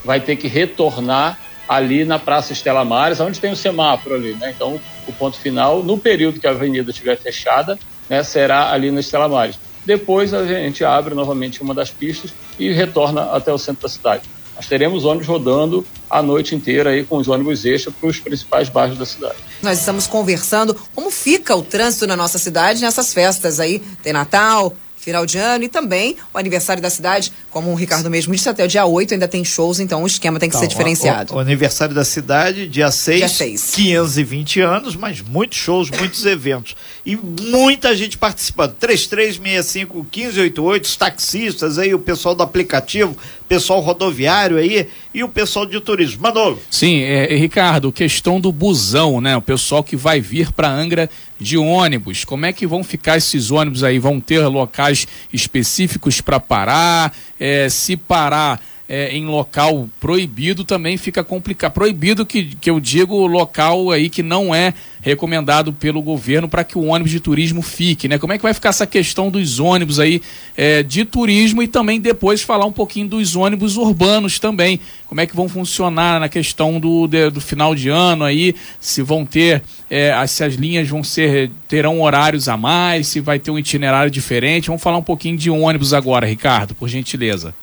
vai 0.04 0.20
ter 0.20 0.36
que 0.36 0.48
retornar 0.48 1.38
ali 1.68 2.04
na 2.04 2.18
Praça 2.18 2.52
Estela 2.52 2.84
Mares, 2.84 3.20
onde 3.20 3.40
tem 3.40 3.52
o 3.52 3.56
semáforo 3.56 4.16
ali. 4.16 4.34
Né? 4.34 4.52
Então, 4.54 4.80
o 5.06 5.12
ponto 5.12 5.38
final, 5.38 5.82
no 5.82 5.96
período 5.96 6.40
que 6.40 6.46
a 6.46 6.50
avenida 6.50 6.90
estiver 6.90 7.16
fechada, 7.16 7.78
né, 8.08 8.22
será 8.22 8.72
ali 8.72 8.90
na 8.90 9.00
Estela 9.00 9.28
Mares. 9.28 9.58
Depois 9.86 10.34
a 10.34 10.44
gente 10.44 10.84
abre 10.84 11.14
novamente 11.14 11.62
uma 11.62 11.74
das 11.74 11.90
pistas 11.90 12.32
e 12.58 12.72
retorna 12.72 13.30
até 13.32 13.52
o 13.52 13.58
centro 13.58 13.82
da 13.82 13.88
cidade. 13.88 14.22
Nós 14.56 14.66
teremos 14.66 15.04
ônibus 15.04 15.26
rodando 15.26 15.84
a 16.08 16.22
noite 16.22 16.54
inteira 16.54 16.90
aí 16.90 17.04
com 17.04 17.16
os 17.16 17.28
ônibus 17.28 17.64
extra 17.64 17.90
para 17.90 18.08
os 18.08 18.20
principais 18.20 18.68
bairros 18.68 18.98
da 18.98 19.06
cidade. 19.06 19.36
Nós 19.62 19.78
estamos 19.78 20.06
conversando 20.06 20.76
como 20.94 21.10
fica 21.10 21.56
o 21.56 21.62
trânsito 21.62 22.06
na 22.06 22.16
nossa 22.16 22.38
cidade 22.38 22.80
nessas 22.80 23.12
festas 23.12 23.58
aí. 23.58 23.82
Tem 24.02 24.12
Natal, 24.12 24.74
final 25.04 25.26
de 25.26 25.36
ano 25.36 25.64
e 25.64 25.68
também 25.68 26.16
o 26.32 26.38
aniversário 26.38 26.82
da 26.82 26.88
cidade, 26.88 27.30
como 27.50 27.70
o 27.70 27.74
Ricardo 27.74 28.08
mesmo 28.08 28.34
disse, 28.34 28.48
até 28.48 28.64
o 28.64 28.68
dia 28.68 28.86
8 28.86 29.12
ainda 29.12 29.28
tem 29.28 29.44
shows, 29.44 29.78
então 29.78 30.02
o 30.02 30.06
esquema 30.06 30.40
tem 30.40 30.48
que 30.48 30.56
ser 30.56 30.66
diferenciado. 30.66 31.34
O, 31.34 31.36
o, 31.36 31.38
aniversário 31.40 31.94
da 31.94 32.04
cidade, 32.04 32.66
dia 32.66 32.90
6, 32.90 33.18
dia 33.18 33.28
6, 33.28 33.70
520 33.72 34.60
anos, 34.62 34.96
mas 34.96 35.20
muitos 35.20 35.58
shows, 35.58 35.90
muitos 35.90 36.24
eventos. 36.26 36.74
E 37.04 37.16
muita 37.16 37.94
gente 37.94 38.16
participando. 38.16 38.74
3365 38.74 39.94
1588, 39.98 40.84
os 40.84 40.96
taxistas 40.96 41.78
aí, 41.78 41.94
o 41.94 41.98
pessoal 41.98 42.34
do 42.34 42.42
aplicativo, 42.42 43.14
pessoal 43.48 43.80
rodoviário 43.80 44.56
aí 44.56 44.88
e 45.12 45.22
o 45.22 45.28
pessoal 45.28 45.66
de 45.66 45.80
turismo. 45.80 46.22
Manolo. 46.22 46.60
Sim, 46.70 47.02
é, 47.02 47.34
Ricardo, 47.36 47.92
questão 47.92 48.40
do 48.40 48.50
busão, 48.50 49.20
né? 49.20 49.36
O 49.36 49.42
pessoal 49.42 49.82
que 49.82 49.96
vai 49.96 50.20
vir 50.20 50.52
para 50.52 50.68
Angra 50.68 51.08
de 51.38 51.56
ônibus. 51.56 52.24
Como 52.24 52.46
é 52.46 52.52
que 52.52 52.66
vão 52.66 52.82
ficar 52.82 53.16
esses 53.16 53.50
ônibus 53.50 53.84
aí? 53.84 53.98
Vão 53.98 54.20
ter 54.20 54.46
locais 54.46 55.06
específicos 55.32 56.20
para 56.20 56.40
parar? 56.40 57.14
É, 57.38 57.68
se 57.68 57.96
parar 57.96 58.60
é, 58.88 59.16
em 59.16 59.24
local 59.26 59.88
proibido 59.98 60.64
também 60.64 60.96
fica 60.96 61.24
complicado. 61.24 61.72
Proibido 61.72 62.26
que, 62.26 62.54
que 62.60 62.68
eu 62.68 62.78
digo 62.78 63.26
local 63.26 63.90
aí 63.90 64.10
que 64.10 64.22
não 64.22 64.54
é 64.54 64.74
recomendado 65.00 65.72
pelo 65.72 66.00
governo 66.00 66.48
para 66.48 66.64
que 66.64 66.78
o 66.78 66.84
ônibus 66.84 67.10
de 67.10 67.20
turismo 67.20 67.60
fique, 67.60 68.08
né? 68.08 68.18
Como 68.18 68.32
é 68.32 68.38
que 68.38 68.42
vai 68.42 68.54
ficar 68.54 68.70
essa 68.70 68.86
questão 68.86 69.30
dos 69.30 69.58
ônibus 69.58 70.00
aí 70.00 70.20
é, 70.56 70.82
de 70.82 71.04
turismo 71.04 71.62
e 71.62 71.68
também 71.68 72.00
depois 72.00 72.40
falar 72.42 72.64
um 72.64 72.72
pouquinho 72.72 73.08
dos 73.08 73.36
ônibus 73.36 73.76
urbanos 73.76 74.38
também. 74.38 74.80
Como 75.06 75.20
é 75.20 75.26
que 75.26 75.36
vão 75.36 75.48
funcionar 75.48 76.20
na 76.20 76.28
questão 76.28 76.80
do, 76.80 77.06
de, 77.06 77.30
do 77.30 77.40
final 77.40 77.74
de 77.74 77.90
ano 77.90 78.24
aí, 78.24 78.54
se 78.80 79.02
vão 79.02 79.26
ter, 79.26 79.62
é, 79.90 80.26
se 80.26 80.42
as 80.42 80.54
linhas 80.54 80.88
vão 80.88 81.04
ser, 81.04 81.50
terão 81.68 82.00
horários 82.00 82.48
a 82.48 82.56
mais, 82.56 83.08
se 83.08 83.20
vai 83.20 83.38
ter 83.38 83.50
um 83.50 83.58
itinerário 83.58 84.10
diferente. 84.10 84.68
Vamos 84.68 84.82
falar 84.82 84.96
um 84.96 85.02
pouquinho 85.02 85.36
de 85.36 85.50
ônibus 85.50 85.92
agora, 85.92 86.26
Ricardo, 86.26 86.74
por 86.74 86.88
gentileza 86.88 87.54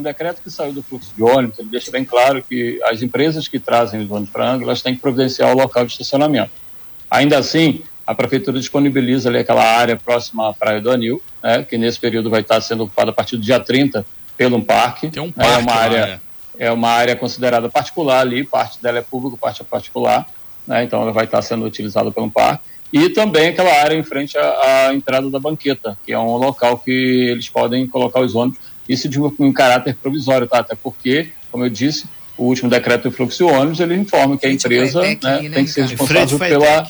um 0.00 0.02
decreto 0.02 0.42
que 0.42 0.50
saiu 0.50 0.72
do 0.72 0.82
fluxo 0.82 1.12
de 1.14 1.22
ônibus, 1.22 1.58
ele 1.58 1.68
deixa 1.68 1.90
bem 1.90 2.04
claro 2.04 2.42
que 2.42 2.80
as 2.84 3.02
empresas 3.02 3.46
que 3.46 3.58
trazem 3.58 4.00
os 4.00 4.10
ônibus 4.10 4.30
para 4.30 4.50
Angra, 4.50 4.66
elas 4.66 4.82
têm 4.82 4.94
que 4.94 5.00
providenciar 5.00 5.50
o 5.50 5.56
local 5.56 5.84
de 5.84 5.92
estacionamento. 5.92 6.50
Ainda 7.10 7.38
assim, 7.38 7.82
a 8.06 8.14
prefeitura 8.14 8.58
disponibiliza 8.58 9.28
ali 9.28 9.38
aquela 9.38 9.64
área 9.64 9.96
próxima 9.96 10.48
à 10.48 10.54
Praia 10.54 10.80
do 10.80 10.90
Anil, 10.90 11.22
né, 11.42 11.62
que 11.62 11.76
nesse 11.76 12.00
período 12.00 12.30
vai 12.30 12.40
estar 12.40 12.60
sendo 12.60 12.84
ocupada 12.84 13.10
a 13.10 13.14
partir 13.14 13.36
do 13.36 13.42
dia 13.42 13.60
30 13.60 14.04
pelo 14.36 14.56
um 14.56 14.62
parque. 14.62 15.10
Tem 15.10 15.22
um 15.22 15.30
parque 15.30 15.52
é 15.52 15.58
uma 15.58 15.74
área 15.74 16.06
né? 16.06 16.20
É 16.58 16.70
uma 16.70 16.90
área 16.90 17.16
considerada 17.16 17.68
particular 17.68 18.20
ali, 18.20 18.44
parte 18.44 18.80
dela 18.82 18.98
é 18.98 19.02
pública, 19.02 19.36
parte 19.36 19.62
é 19.62 19.64
particular, 19.64 20.26
né, 20.66 20.84
então 20.84 21.02
ela 21.02 21.12
vai 21.12 21.24
estar 21.24 21.40
sendo 21.42 21.64
utilizada 21.64 22.10
pelo 22.10 22.26
um 22.26 22.30
parque. 22.30 22.64
E 22.92 23.08
também 23.08 23.48
aquela 23.48 23.72
área 23.82 23.96
em 23.96 24.02
frente 24.02 24.36
à, 24.36 24.88
à 24.88 24.94
entrada 24.94 25.30
da 25.30 25.38
banqueta, 25.38 25.96
que 26.04 26.12
é 26.12 26.18
um 26.18 26.36
local 26.36 26.78
que 26.78 26.90
eles 26.90 27.48
podem 27.48 27.86
colocar 27.86 28.20
os 28.20 28.34
ônibus 28.34 28.60
isso 28.88 29.08
de 29.08 29.20
um, 29.20 29.32
um 29.38 29.52
caráter 29.52 29.94
provisório, 29.94 30.46
tá? 30.46 30.58
Até 30.58 30.74
porque, 30.74 31.28
como 31.50 31.64
eu 31.64 31.70
disse, 31.70 32.06
o 32.36 32.44
último 32.44 32.68
decreto 32.68 33.04
do 33.04 33.10
fluxo 33.12 33.38
de 33.38 33.52
ônibus, 33.52 33.80
ele 33.80 33.94
informa 33.94 34.36
que 34.36 34.46
a 34.46 34.52
empresa 34.52 35.00
né, 35.02 35.18
né, 35.22 35.50
tem 35.50 35.64
que 35.64 35.70
ser 35.70 35.82
responsável 35.82 36.38
pela, 36.38 36.88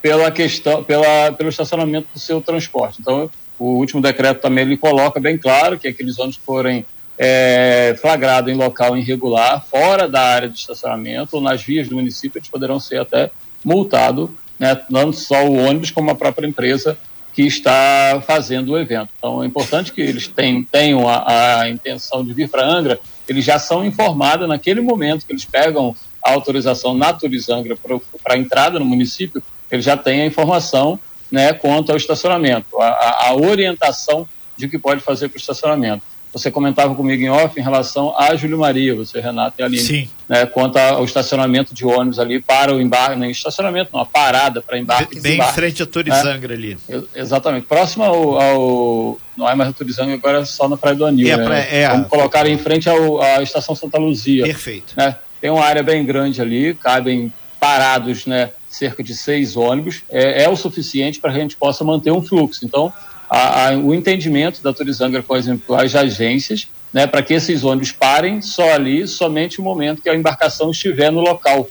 pela 0.00 0.30
questão, 0.30 0.84
pela, 0.84 1.32
pelo 1.32 1.48
estacionamento 1.48 2.08
do 2.12 2.20
seu 2.20 2.40
transporte. 2.40 2.98
Então, 3.00 3.30
o 3.58 3.72
último 3.72 4.00
decreto 4.00 4.40
também 4.40 4.64
ele 4.64 4.76
coloca 4.76 5.18
bem 5.18 5.38
claro 5.38 5.78
que 5.78 5.88
aqueles 5.88 6.18
ônibus 6.18 6.38
forem 6.44 6.84
é, 7.18 7.96
flagrados 8.00 8.52
em 8.52 8.56
local 8.56 8.96
irregular, 8.96 9.64
fora 9.68 10.06
da 10.08 10.20
área 10.20 10.48
de 10.48 10.58
estacionamento 10.58 11.36
ou 11.36 11.42
nas 11.42 11.62
vias 11.62 11.88
do 11.88 11.96
município, 11.96 12.38
eles 12.38 12.48
poderão 12.48 12.78
ser 12.78 13.00
até 13.00 13.30
multados, 13.64 14.28
né, 14.58 14.78
não 14.88 15.12
só 15.12 15.46
o 15.46 15.56
ônibus, 15.56 15.90
como 15.90 16.10
a 16.10 16.14
própria 16.14 16.46
empresa 16.46 16.98
que 17.36 17.42
está 17.42 18.22
fazendo 18.26 18.72
o 18.72 18.78
evento. 18.78 19.10
Então 19.18 19.42
é 19.42 19.46
importante 19.46 19.92
que 19.92 20.00
eles 20.00 20.26
tenham, 20.72 21.06
a, 21.06 21.60
a, 21.60 21.68
intenção 21.68 22.24
de 22.24 22.32
vir 22.32 22.48
para 22.48 22.66
Angra, 22.66 22.98
eles 23.28 23.44
já 23.44 23.58
são 23.58 23.84
informados 23.84 24.48
naquele 24.48 24.80
momento 24.80 25.26
que 25.26 25.32
eles 25.32 25.44
pegam 25.44 25.94
a 26.24 26.32
autorização 26.32 26.94
na 26.94 27.12
Turizangra 27.12 27.76
para 27.76 28.34
a 28.34 28.38
entrada 28.38 28.78
no 28.78 28.86
município, 28.86 29.42
eles 29.70 29.84
já 29.84 29.98
têm 29.98 30.22
a 30.22 30.26
informação 30.26 30.98
né, 31.30 31.52
quanto 31.52 31.90
ao 31.90 31.98
estacionamento, 31.98 32.80
a, 32.80 33.26
a 33.28 33.34
orientação 33.34 34.26
de 34.56 34.66
que 34.66 34.78
pode 34.78 35.02
fazer 35.02 35.28
para 35.28 35.36
o 35.36 35.40
estacionamento. 35.40 36.02
Você 36.36 36.50
comentava 36.50 36.94
comigo 36.94 37.22
em 37.22 37.30
off 37.30 37.58
em 37.58 37.62
relação 37.62 38.14
a 38.14 38.36
Júlio 38.36 38.58
Maria, 38.58 38.94
você, 38.94 39.20
Renato 39.20 39.56
e 39.58 39.62
Aline, 39.62 39.82
Sim. 39.82 40.08
Né, 40.28 40.44
quanto 40.44 40.76
ao 40.76 41.02
estacionamento 41.02 41.72
de 41.72 41.86
ônibus 41.86 42.18
ali 42.18 42.38
para 42.42 42.74
o 42.74 42.80
embarque, 42.80 43.18
não 43.18 43.24
estacionamento, 43.24 43.88
não, 43.90 44.00
a 44.00 44.04
parada 44.04 44.60
para 44.60 44.78
embarque. 44.78 45.18
Bem, 45.18 45.40
em 45.40 45.52
frente 45.52 45.82
a 45.82 45.86
Turizangra 45.86 46.54
né? 46.54 46.76
ali. 46.88 47.06
Exatamente. 47.14 47.64
Próximo 47.66 48.04
ao, 48.04 48.38
ao, 48.38 49.18
Não 49.34 49.48
é 49.48 49.54
mais 49.54 49.70
a 49.70 49.72
Turizangra, 49.72 50.14
agora 50.14 50.40
é 50.40 50.44
só 50.44 50.68
na 50.68 50.76
Praia 50.76 50.94
do 50.94 51.06
Anil. 51.06 51.26
É, 51.26 51.36
né? 51.38 51.68
é 51.70 51.88
Vamos 51.88 52.06
a... 52.06 52.08
colocar 52.10 52.46
em 52.46 52.58
frente 52.58 52.86
ao, 52.86 53.22
à 53.22 53.42
Estação 53.42 53.74
Santa 53.74 53.96
Luzia. 53.96 54.44
Perfeito. 54.44 54.92
Né? 54.94 55.16
Tem 55.40 55.48
uma 55.48 55.64
área 55.64 55.82
bem 55.82 56.04
grande 56.04 56.42
ali, 56.42 56.74
cabem 56.74 57.32
parados, 57.58 58.26
né? 58.26 58.50
Cerca 58.68 59.02
de 59.02 59.14
seis 59.14 59.56
ônibus. 59.56 60.02
É, 60.10 60.42
é 60.42 60.48
o 60.50 60.56
suficiente 60.56 61.18
para 61.18 61.32
que 61.32 61.38
a 61.38 61.40
gente 61.40 61.56
possa 61.56 61.82
manter 61.82 62.10
um 62.10 62.20
fluxo. 62.20 62.66
Então, 62.66 62.92
a, 63.28 63.68
a, 63.68 63.76
o 63.76 63.94
entendimento 63.94 64.62
da 64.62 64.72
Turizangra, 64.72 65.22
por 65.22 65.36
exemplo, 65.36 65.74
as 65.74 65.94
agências, 65.94 66.68
né, 66.92 67.06
para 67.06 67.22
que 67.22 67.34
esses 67.34 67.64
ônibus 67.64 67.92
parem 67.92 68.40
só 68.40 68.72
ali, 68.72 69.06
somente 69.06 69.58
no 69.58 69.64
momento 69.64 70.02
que 70.02 70.08
a 70.08 70.14
embarcação 70.14 70.70
estiver 70.70 71.10
no 71.10 71.20
local, 71.20 71.68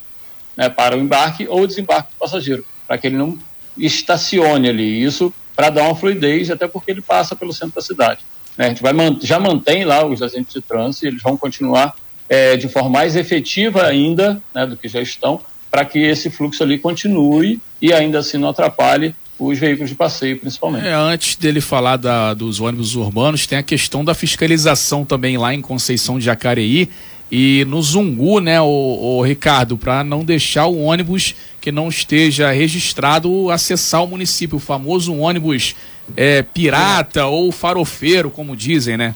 né, 0.55 0.69
para 0.69 0.95
o 0.95 0.99
embarque 0.99 1.47
ou 1.47 1.65
desembarque 1.65 2.11
do 2.11 2.17
passageiro, 2.17 2.65
para 2.87 2.97
que 2.97 3.07
ele 3.07 3.17
não 3.17 3.37
estacione 3.77 4.69
ali. 4.69 5.03
Isso 5.03 5.33
para 5.55 5.69
dar 5.69 5.83
uma 5.83 5.95
fluidez, 5.95 6.51
até 6.51 6.67
porque 6.67 6.91
ele 6.91 7.01
passa 7.01 7.35
pelo 7.35 7.53
centro 7.53 7.75
da 7.75 7.81
cidade. 7.81 8.19
Né? 8.57 8.65
A 8.65 8.69
gente 8.69 8.81
vai, 8.81 8.93
já 9.21 9.39
mantém 9.39 9.85
lá 9.85 10.05
os 10.05 10.21
agentes 10.21 10.53
de 10.53 10.61
trânsito, 10.61 11.07
eles 11.07 11.21
vão 11.21 11.37
continuar 11.37 11.95
é, 12.27 12.57
de 12.57 12.67
forma 12.67 12.89
mais 12.89 13.15
efetiva 13.15 13.85
ainda 13.85 14.41
né, 14.53 14.65
do 14.65 14.75
que 14.75 14.87
já 14.87 15.01
estão, 15.01 15.41
para 15.71 15.85
que 15.85 15.99
esse 15.99 16.29
fluxo 16.29 16.63
ali 16.63 16.77
continue 16.77 17.59
e 17.81 17.93
ainda 17.93 18.19
assim 18.19 18.37
não 18.37 18.49
atrapalhe 18.49 19.15
os 19.37 19.59
veículos 19.59 19.89
de 19.89 19.95
passeio, 19.95 20.39
principalmente. 20.39 20.87
É, 20.87 20.93
antes 20.93 21.35
dele 21.35 21.59
falar 21.59 21.97
da, 21.97 22.33
dos 22.33 22.59
ônibus 22.59 22.95
urbanos, 22.95 23.45
tem 23.45 23.57
a 23.57 23.63
questão 23.63 24.03
da 24.03 24.13
fiscalização 24.13 25.03
também 25.03 25.37
lá 25.37 25.53
em 25.53 25.61
Conceição 25.61 26.17
de 26.17 26.25
Jacareí 26.25 26.89
e 27.31 27.65
no 27.65 27.81
Zungu, 27.81 28.39
né, 28.39 28.61
o, 28.61 28.65
o 28.65 29.21
Ricardo, 29.23 29.77
para 29.77 30.03
não 30.03 30.23
deixar 30.23 30.67
o 30.67 30.83
ônibus 30.83 31.35
que 31.59 31.71
não 31.71 31.89
esteja 31.89 32.51
registrado 32.51 33.49
acessar 33.49 34.03
o 34.03 34.07
município, 34.07 34.57
o 34.57 34.59
famoso 34.59 35.15
ônibus 35.15 35.75
é, 36.15 36.43
pirata 36.43 37.21
é. 37.21 37.25
ou 37.25 37.51
farofeiro, 37.51 38.29
como 38.29 38.55
dizem, 38.55 38.95
né? 38.95 39.15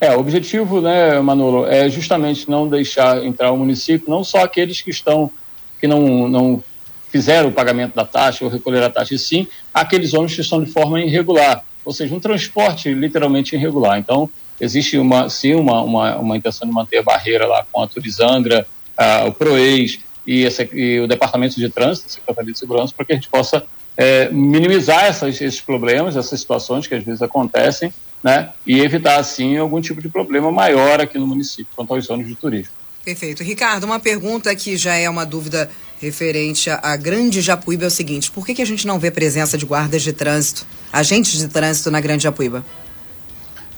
É, 0.00 0.14
o 0.14 0.20
objetivo, 0.20 0.80
né, 0.80 1.18
Manolo, 1.20 1.66
é 1.66 1.88
justamente 1.88 2.48
não 2.48 2.68
deixar 2.68 3.24
entrar 3.24 3.52
o 3.52 3.56
município, 3.56 4.08
não 4.08 4.22
só 4.22 4.44
aqueles 4.44 4.80
que 4.80 4.90
estão, 4.90 5.30
que 5.78 5.86
não, 5.86 6.28
não 6.28 6.62
fizeram 7.10 7.48
o 7.48 7.52
pagamento 7.52 7.94
da 7.94 8.04
taxa 8.04 8.44
ou 8.44 8.50
recolher 8.50 8.82
a 8.82 8.90
taxa, 8.90 9.14
e 9.14 9.18
sim 9.18 9.46
aqueles 9.74 10.14
ônibus 10.14 10.34
que 10.34 10.40
estão 10.40 10.62
de 10.62 10.70
forma 10.70 11.00
irregular, 11.00 11.64
ou 11.84 11.92
seja, 11.92 12.14
um 12.14 12.20
transporte 12.20 12.92
literalmente 12.92 13.54
irregular. 13.54 13.98
Então, 13.98 14.30
existe 14.60 14.98
uma, 14.98 15.28
sim 15.28 15.54
uma, 15.54 15.82
uma, 15.82 16.16
uma 16.16 16.36
intenção 16.36 16.68
de 16.68 16.74
manter 16.74 16.98
a 16.98 17.02
barreira 17.02 17.46
lá 17.46 17.66
com 17.70 17.82
a 17.82 17.88
Turizangra, 17.88 18.66
a, 18.96 19.24
o 19.24 19.32
PROEIS 19.32 20.00
e, 20.26 20.46
e, 20.72 21.00
o 21.00 21.08
Departamento 21.08 21.56
de 21.56 21.68
Trânsito, 21.68 22.06
a 22.08 22.10
Secretaria 22.10 22.52
de 22.52 22.58
Segurança, 22.58 22.92
para 22.94 23.06
que 23.06 23.12
a 23.12 23.16
gente 23.16 23.28
possa 23.28 23.64
é, 23.96 24.28
minimizar 24.30 25.06
essas, 25.06 25.40
esses 25.40 25.60
problemas, 25.60 26.16
essas 26.16 26.38
situações 26.38 26.86
que 26.86 26.94
às 26.94 27.02
vezes 27.02 27.22
acontecem, 27.22 27.92
né, 28.22 28.50
e 28.66 28.80
evitar, 28.80 29.18
assim, 29.18 29.56
algum 29.56 29.80
tipo 29.80 30.00
de 30.02 30.08
problema 30.08 30.52
maior 30.52 31.00
aqui 31.00 31.18
no 31.18 31.26
município 31.26 31.68
quanto 31.74 31.94
aos 31.94 32.08
ônibus 32.10 32.30
de 32.30 32.36
turismo. 32.36 32.74
Perfeito. 33.02 33.42
Ricardo, 33.42 33.84
uma 33.84 33.98
pergunta 33.98 34.54
que 34.54 34.76
já 34.76 34.94
é 34.94 35.08
uma 35.08 35.24
dúvida 35.24 35.70
referente 36.00 36.70
à 36.70 36.96
Grande 36.96 37.40
Japuíba 37.40 37.84
é 37.84 37.86
o 37.86 37.90
seguinte: 37.90 38.30
por 38.30 38.46
que, 38.46 38.54
que 38.54 38.62
a 38.62 38.66
gente 38.66 38.86
não 38.86 38.98
vê 38.98 39.10
presença 39.10 39.58
de 39.58 39.66
guardas 39.66 40.02
de 40.02 40.12
trânsito, 40.12 40.66
agentes 40.92 41.38
de 41.38 41.48
trânsito 41.48 41.90
na 41.90 42.00
Grande 42.00 42.24
Japuíba? 42.24 42.64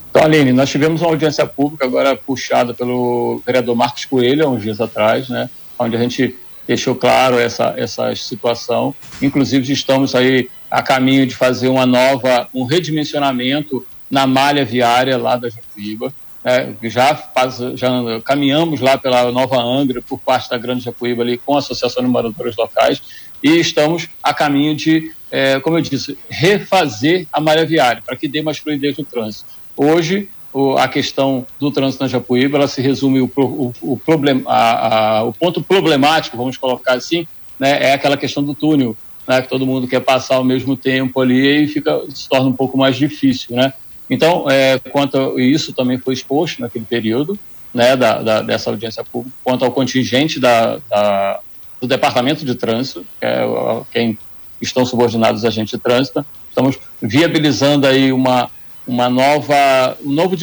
Então, 0.09 0.23
Aline, 0.23 0.53
nós 0.53 0.69
tivemos 0.69 1.01
uma 1.01 1.09
audiência 1.09 1.45
pública 1.45 1.85
agora 1.85 2.15
puxada 2.15 2.73
pelo 2.73 3.41
vereador 3.45 3.75
Marcos 3.75 4.05
Coelho, 4.05 4.45
há 4.45 4.49
uns 4.49 4.61
dias 4.61 4.79
atrás, 4.79 5.27
né, 5.27 5.49
onde 5.77 5.95
a 5.95 5.99
gente 5.99 6.35
deixou 6.67 6.95
claro 6.95 7.39
essa, 7.39 7.73
essa 7.75 8.15
situação. 8.15 8.95
Inclusive, 9.21 9.73
estamos 9.73 10.15
aí 10.15 10.49
a 10.69 10.81
caminho 10.81 11.25
de 11.25 11.35
fazer 11.35 11.67
uma 11.67 11.85
nova, 11.85 12.47
um 12.53 12.63
redimensionamento 12.63 13.85
na 14.09 14.27
malha 14.27 14.63
viária 14.63 15.17
lá 15.17 15.35
da 15.35 15.49
Japuíba. 15.49 16.13
É, 16.45 16.73
já, 16.89 17.15
faz, 17.15 17.57
já 17.75 17.89
caminhamos 18.25 18.81
lá 18.81 18.97
pela 18.97 19.31
Nova 19.31 19.61
Angra, 19.61 20.01
por 20.01 20.19
parte 20.19 20.49
da 20.49 20.57
Grande 20.57 20.83
Japuíba, 20.83 21.23
ali, 21.23 21.37
com 21.37 21.55
a 21.55 21.59
Associação 21.59 22.03
de 22.03 22.09
Moradores 22.09 22.55
Locais, 22.57 23.01
e 23.41 23.59
estamos 23.59 24.09
a 24.21 24.33
caminho 24.33 24.75
de, 24.75 25.13
é, 25.31 25.59
como 25.61 25.77
eu 25.77 25.81
disse, 25.81 26.17
refazer 26.29 27.27
a 27.31 27.39
malha 27.39 27.65
viária, 27.65 28.03
para 28.05 28.17
que 28.17 28.27
dê 28.27 28.41
mais 28.41 28.57
fluidez 28.57 28.97
no 28.97 29.05
trânsito. 29.05 29.49
Hoje, 29.75 30.29
o, 30.51 30.77
a 30.77 30.87
questão 30.87 31.47
do 31.59 31.71
trânsito 31.71 32.03
na 32.03 32.09
Japuíba, 32.09 32.57
ela 32.57 32.67
se 32.67 32.81
resume, 32.81 33.21
o, 33.21 33.31
o, 33.35 33.73
o, 33.81 33.97
problem, 33.97 34.43
a, 34.45 35.19
a, 35.19 35.23
o 35.23 35.33
ponto 35.33 35.63
problemático, 35.63 36.35
vamos 36.35 36.57
colocar 36.57 36.93
assim, 36.93 37.25
né, 37.57 37.89
é 37.89 37.93
aquela 37.93 38.17
questão 38.17 38.43
do 38.43 38.53
túnel, 38.53 38.95
né, 39.27 39.41
que 39.41 39.47
todo 39.47 39.65
mundo 39.65 39.87
quer 39.87 40.01
passar 40.01 40.35
ao 40.35 40.43
mesmo 40.43 40.75
tempo 40.75 41.21
ali 41.21 41.63
e 41.63 41.67
fica, 41.67 42.01
se 42.09 42.27
torna 42.27 42.49
um 42.49 42.53
pouco 42.53 42.77
mais 42.77 42.95
difícil, 42.97 43.55
né? 43.55 43.73
Então, 44.09 44.49
é, 44.49 44.79
quanto 44.79 45.39
isso 45.39 45.73
também 45.73 45.97
foi 45.97 46.13
exposto 46.13 46.61
naquele 46.61 46.85
período, 46.85 47.37
né, 47.73 47.95
da, 47.95 48.21
da, 48.21 48.41
dessa 48.41 48.69
audiência 48.69 49.03
pública, 49.03 49.35
quanto 49.43 49.65
ao 49.65 49.71
contingente 49.71 50.39
da, 50.39 50.77
da 50.89 51.39
do 51.81 51.87
Departamento 51.87 52.45
de 52.45 52.55
Trânsito, 52.55 53.05
que 53.19 53.25
é 53.25 53.45
quem 53.91 54.17
estão 54.61 54.85
subordinados 54.85 55.43
a 55.43 55.49
gente 55.49 55.71
de 55.71 55.77
trânsito, 55.77 56.25
estamos 56.47 56.79
viabilizando 57.01 57.85
aí 57.85 58.13
uma, 58.13 58.49
uma 58.87 59.09
nova, 59.09 59.97
um 60.01 60.13
novo 60.13 60.37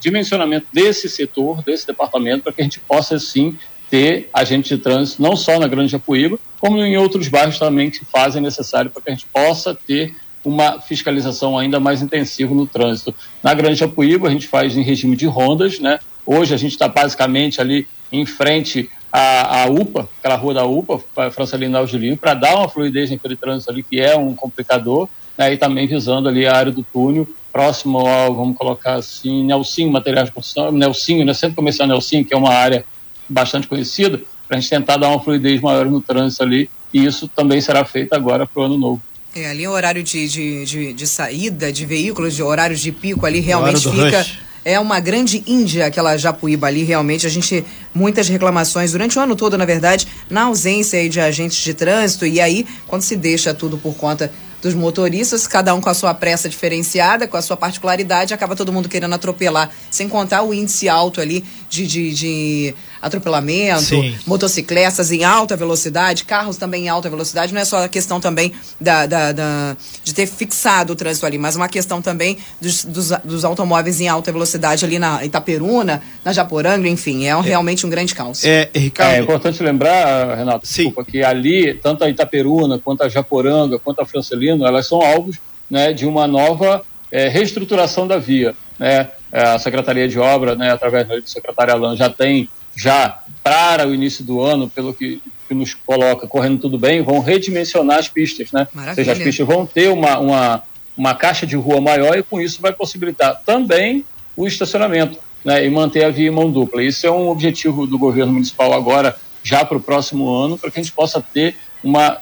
dimensionamento 0.00 0.66
desse 0.72 1.08
setor, 1.08 1.64
desse 1.64 1.84
departamento, 1.84 2.44
para 2.44 2.52
que 2.52 2.60
a 2.60 2.64
gente 2.64 2.78
possa, 2.78 3.18
sim, 3.18 3.58
ter 3.90 4.28
agente 4.32 4.76
de 4.76 4.80
trânsito, 4.80 5.20
não 5.20 5.34
só 5.34 5.58
na 5.58 5.66
Grande 5.66 5.90
Japuíba, 5.90 6.38
como 6.60 6.78
em 6.78 6.96
outros 6.96 7.26
bairros 7.26 7.58
também 7.58 7.90
que 7.90 8.04
fazem 8.04 8.40
necessário 8.40 8.90
para 8.90 9.02
que 9.02 9.10
a 9.10 9.14
gente 9.14 9.26
possa 9.32 9.74
ter 9.74 10.14
uma 10.44 10.80
fiscalização 10.80 11.58
ainda 11.58 11.80
mais 11.80 12.02
intensiva 12.02 12.54
no 12.54 12.66
trânsito. 12.66 13.14
Na 13.42 13.54
Grande 13.54 13.76
Japuíba, 13.76 14.28
a 14.28 14.30
gente 14.30 14.46
faz 14.46 14.76
em 14.76 14.82
regime 14.82 15.16
de 15.16 15.26
rondas, 15.26 15.80
né? 15.80 15.98
Hoje 16.26 16.54
a 16.54 16.56
gente 16.56 16.72
está 16.72 16.86
basicamente 16.86 17.60
ali 17.60 17.86
em 18.12 18.26
frente 18.26 18.90
à, 19.10 19.62
à, 19.62 19.66
UPA, 19.66 20.08
aquela 20.18 20.36
rua 20.36 20.54
da 20.54 20.64
UPA, 20.64 21.00
França 21.30 21.56
Lina 21.56 21.78
Algilinho, 21.78 22.16
para 22.16 22.34
dar 22.34 22.56
uma 22.56 22.68
fluidez 22.68 23.10
naquele 23.10 23.36
trânsito 23.36 23.70
ali, 23.70 23.82
que 23.82 24.00
é 24.00 24.16
um 24.16 24.34
complicador, 24.34 25.08
né? 25.36 25.52
e 25.52 25.56
também 25.56 25.86
visando 25.86 26.28
ali 26.28 26.46
a 26.46 26.54
área 26.54 26.72
do 26.72 26.82
túnel, 26.82 27.26
próximo 27.52 27.98
ao, 28.06 28.34
vamos 28.34 28.56
colocar 28.56 28.94
assim, 28.94 29.44
Nelsinho 29.44 29.90
Materiais 29.90 30.28
de 30.28 30.34
Construção, 30.34 30.72
Nelsinho, 30.72 31.24
né? 31.24 31.32
Centro 31.32 31.56
Comercial 31.56 31.88
Nelsinho, 31.88 32.24
que 32.24 32.34
é 32.34 32.36
uma 32.36 32.52
área 32.52 32.84
bastante 33.28 33.66
conhecida, 33.66 34.20
para 34.46 34.58
a 34.58 34.60
gente 34.60 34.70
tentar 34.70 34.96
dar 34.96 35.08
uma 35.08 35.20
fluidez 35.20 35.60
maior 35.60 35.86
no 35.86 36.00
trânsito 36.00 36.42
ali, 36.42 36.68
e 36.92 37.04
isso 37.04 37.28
também 37.28 37.60
será 37.60 37.84
feito 37.84 38.12
agora 38.12 38.46
para 38.46 38.62
o 38.62 38.64
ano 38.64 38.76
novo. 38.76 39.02
É, 39.34 39.50
ali 39.50 39.66
o 39.66 39.72
horário 39.72 40.02
de, 40.02 40.28
de, 40.28 40.64
de, 40.64 40.92
de, 40.92 41.06
saída 41.06 41.72
de 41.72 41.84
veículos, 41.84 42.34
de 42.34 42.42
horários 42.42 42.80
de 42.80 42.92
pico 42.92 43.26
ali 43.26 43.40
realmente 43.40 43.90
fica. 43.90 44.18
Rush. 44.18 44.38
É 44.64 44.80
uma 44.80 44.98
grande 44.98 45.42
Índia, 45.46 45.86
aquela 45.86 46.16
Japuíba 46.16 46.68
ali, 46.68 46.84
realmente. 46.84 47.26
A 47.26 47.30
gente, 47.30 47.62
muitas 47.92 48.28
reclamações 48.28 48.92
durante 48.92 49.18
o 49.18 49.22
ano 49.22 49.36
todo, 49.36 49.58
na 49.58 49.66
verdade, 49.66 50.06
na 50.30 50.44
ausência 50.44 51.06
de 51.06 51.20
agentes 51.20 51.58
de 51.58 51.74
trânsito. 51.74 52.24
E 52.24 52.40
aí, 52.40 52.66
quando 52.86 53.02
se 53.02 53.14
deixa 53.14 53.52
tudo 53.52 53.76
por 53.76 53.94
conta 53.94 54.32
dos 54.62 54.72
motoristas, 54.72 55.46
cada 55.46 55.74
um 55.74 55.80
com 55.82 55.90
a 55.90 55.94
sua 55.94 56.14
pressa 56.14 56.48
diferenciada, 56.48 57.28
com 57.28 57.36
a 57.36 57.42
sua 57.42 57.54
particularidade, 57.54 58.32
acaba 58.32 58.56
todo 58.56 58.72
mundo 58.72 58.88
querendo 58.88 59.14
atropelar, 59.14 59.70
sem 59.90 60.08
contar 60.08 60.42
o 60.42 60.54
índice 60.54 60.88
alto 60.88 61.20
ali 61.20 61.44
de, 61.68 61.86
de, 61.86 62.14
de 62.14 62.74
atropelamento, 63.04 63.82
Sim. 63.82 64.16
motocicletas 64.26 65.12
em 65.12 65.24
alta 65.24 65.54
velocidade, 65.56 66.24
carros 66.24 66.56
também 66.56 66.86
em 66.86 66.88
alta 66.88 67.10
velocidade. 67.10 67.52
Não 67.52 67.60
é 67.60 67.64
só 67.64 67.84
a 67.84 67.88
questão 67.88 68.18
também 68.18 68.52
da, 68.80 69.04
da, 69.04 69.32
da 69.32 69.76
de 70.02 70.14
ter 70.14 70.26
fixado 70.26 70.94
o 70.94 70.96
trânsito 70.96 71.26
ali, 71.26 71.36
mas 71.36 71.54
uma 71.54 71.68
questão 71.68 72.00
também 72.00 72.38
dos, 72.58 72.84
dos, 72.84 73.10
dos, 73.22 73.44
automóveis 73.44 74.00
em 74.00 74.08
alta 74.08 74.32
velocidade 74.32 74.86
ali 74.86 74.98
na 74.98 75.22
Itaperuna, 75.22 76.02
na 76.24 76.32
Japoranga, 76.32 76.88
enfim, 76.88 77.26
é, 77.26 77.36
um, 77.36 77.40
é 77.40 77.42
realmente 77.42 77.84
um 77.86 77.90
grande 77.90 78.14
caos. 78.14 78.42
É, 78.42 78.70
Ricardo... 78.74 79.14
é 79.14 79.18
importante 79.20 79.62
lembrar, 79.62 80.36
Renato, 80.36 80.66
Sim. 80.66 80.84
Desculpa, 80.84 81.04
que 81.10 81.22
ali, 81.22 81.74
tanto 81.74 82.04
a 82.04 82.08
Itaperuna, 82.08 82.78
quanto 82.78 83.02
a 83.02 83.08
Japoranga, 83.08 83.78
quanto 83.78 84.00
a 84.00 84.06
Francelino, 84.06 84.66
elas 84.66 84.86
são 84.86 85.02
alvos 85.02 85.36
né, 85.68 85.92
de 85.92 86.06
uma 86.06 86.26
nova 86.26 86.82
é, 87.12 87.28
reestruturação 87.28 88.08
da 88.08 88.16
via. 88.16 88.54
Né? 88.78 89.10
É, 89.30 89.42
a 89.42 89.58
Secretaria 89.58 90.08
de 90.08 90.18
Obra, 90.18 90.54
né, 90.54 90.70
através 90.70 91.06
do 91.06 91.28
secretário 91.28 91.74
Alain, 91.74 91.96
já 91.96 92.08
tem 92.08 92.48
já 92.76 93.20
para 93.42 93.86
o 93.86 93.94
início 93.94 94.24
do 94.24 94.40
ano, 94.40 94.68
pelo 94.68 94.94
que, 94.94 95.20
que, 95.46 95.54
nos 95.54 95.74
coloca 95.74 96.26
correndo 96.26 96.60
tudo 96.60 96.78
bem, 96.78 97.02
vão 97.02 97.20
redimensionar 97.20 97.98
as 97.98 98.08
pistas, 98.08 98.50
né? 98.52 98.66
Maravilha. 98.72 98.90
Ou 98.90 98.94
seja, 98.94 99.12
as 99.12 99.18
pistas 99.18 99.46
vão 99.46 99.66
ter 99.66 99.90
uma, 99.90 100.18
uma, 100.18 100.62
uma 100.96 101.14
caixa 101.14 101.46
de 101.46 101.56
rua 101.56 101.80
maior 101.80 102.16
e 102.16 102.22
com 102.22 102.40
isso 102.40 102.62
vai 102.62 102.72
possibilitar 102.72 103.42
também 103.44 104.04
o 104.36 104.46
estacionamento 104.46 105.18
né, 105.44 105.64
e 105.64 105.70
manter 105.70 106.04
a 106.04 106.10
via 106.10 106.28
em 106.28 106.30
mão 106.30 106.50
dupla. 106.50 106.82
Isso 106.82 107.06
é 107.06 107.10
um 107.10 107.28
objetivo 107.28 107.86
do 107.86 107.98
governo 107.98 108.32
municipal 108.32 108.72
agora, 108.72 109.14
já 109.42 109.64
para 109.64 109.76
o 109.76 109.80
próximo 109.80 110.32
ano, 110.32 110.56
para 110.56 110.70
que 110.70 110.80
a 110.80 110.82
gente 110.82 110.92
possa 110.92 111.20
ter 111.20 111.54
uma, 111.82 112.18